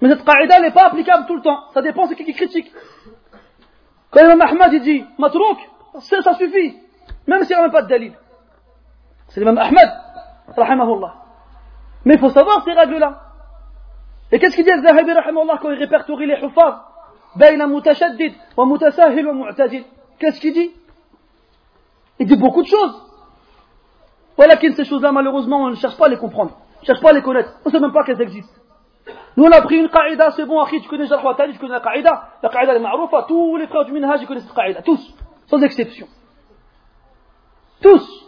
[0.00, 1.70] Mais cette qaïda n'est pas applicable tout le temps.
[1.74, 2.72] Ça dépend de qui qui critique.
[4.10, 5.58] Quand Imam Ahmad il dit matrouk,
[6.00, 6.78] ça suffit.
[7.27, 8.13] Même s'il n'y a même pas de dalil.
[9.29, 9.89] C'est l'imam Ahmad,
[10.55, 11.13] rahimahullah.
[12.05, 13.21] Mais il faut savoir ces règles-là.
[14.31, 16.35] Et qu'est-ce qu'il dit Zahabi, rahimahullah, quand il répertorie les
[19.33, 19.83] mu'tadil.
[20.19, 20.71] Qu'est-ce qu'il dit?
[22.19, 23.01] Il dit beaucoup de choses.
[24.37, 26.57] Voilà que ces choses-là, malheureusement, on ne cherche pas à les comprendre.
[26.77, 27.53] On ne cherche pas à les connaître.
[27.65, 28.53] On ne sait même pas qu'elles existent.
[29.37, 31.21] Nous, on a pris une qaïda, c'est bon, Akhi, tu connais Jarh
[31.51, 32.29] tu connais la qaïda.
[32.41, 33.25] La qaïda est maroufa.
[33.27, 34.81] Tous les frères du minhaj, ils connaissent cette qaïda.
[34.81, 35.13] Tous.
[35.47, 36.07] Sans exception.
[37.82, 38.26] Tous.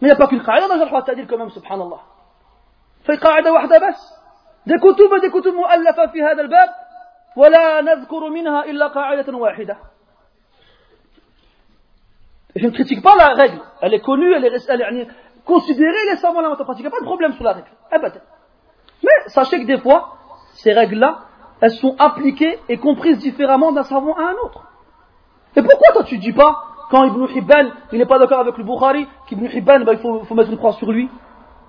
[0.00, 2.00] Mais il n'y a pas qu'une qaïda dans Jarh wa quand même, subhanallah.
[3.04, 4.14] في قاعدة واحدة بس
[4.66, 6.68] دي كتب دي كتب مؤلفة في هذا الباب
[7.36, 9.76] ولا نذكر منها إلا قاعدة واحدة
[12.54, 13.60] je ne critique pas la règle.
[13.80, 15.08] Elle est connue, elle est, elle est
[15.44, 16.80] considérée, les savants la pratique.
[16.80, 17.70] Il n'y a pas de problème sur la règle.
[19.02, 20.18] Mais sachez que des fois,
[20.54, 21.20] ces règles-là,
[21.60, 24.64] elles sont appliquées et comprises différemment d'un savant à un autre.
[25.56, 28.64] Et pourquoi toi tu dis pas, quand Ibn Hibban, il n'est pas d'accord avec le
[28.64, 31.08] Bukhari, qu'Ibn Hibban, bah, il faut, faut, mettre une croix sur lui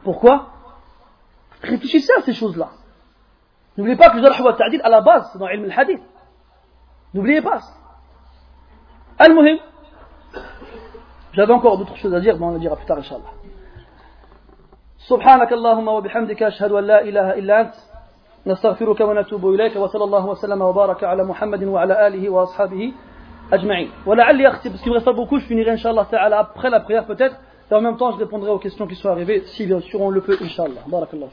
[0.04, 0.48] Pourquoi
[1.62, 2.70] Réfléchissez à ces choses-là.
[3.78, 6.02] N'oubliez pas que le Jarh wa Ta'dil, à la base, c'est dans Ilm al-Hadith.
[7.14, 7.62] N'oubliez pas.
[9.18, 9.60] Al-Muhim,
[11.32, 13.32] j'avais encore d'autres choses à dire, mais on le dira plus tard, Inch'Allah.
[15.04, 17.74] سبحانك اللهم وبحمدك أشهد أن لا إله إلا أنت
[18.48, 22.94] نستغفرك ونتوب إليك وصلى الله وسلم وبارك على محمد وعلى آله وأصحابه
[23.51, 23.87] ajma'in.
[24.05, 26.07] Voilà, parce qu'il ne reste pas beaucoup, je finirai Inch'Allah
[26.39, 27.37] après la prière peut-être,
[27.71, 30.11] et en même temps je répondrai aux questions qui sont arrivées, si bien sûr on
[30.11, 30.81] le peut Inch'Allah.
[30.87, 31.27] Barakallah.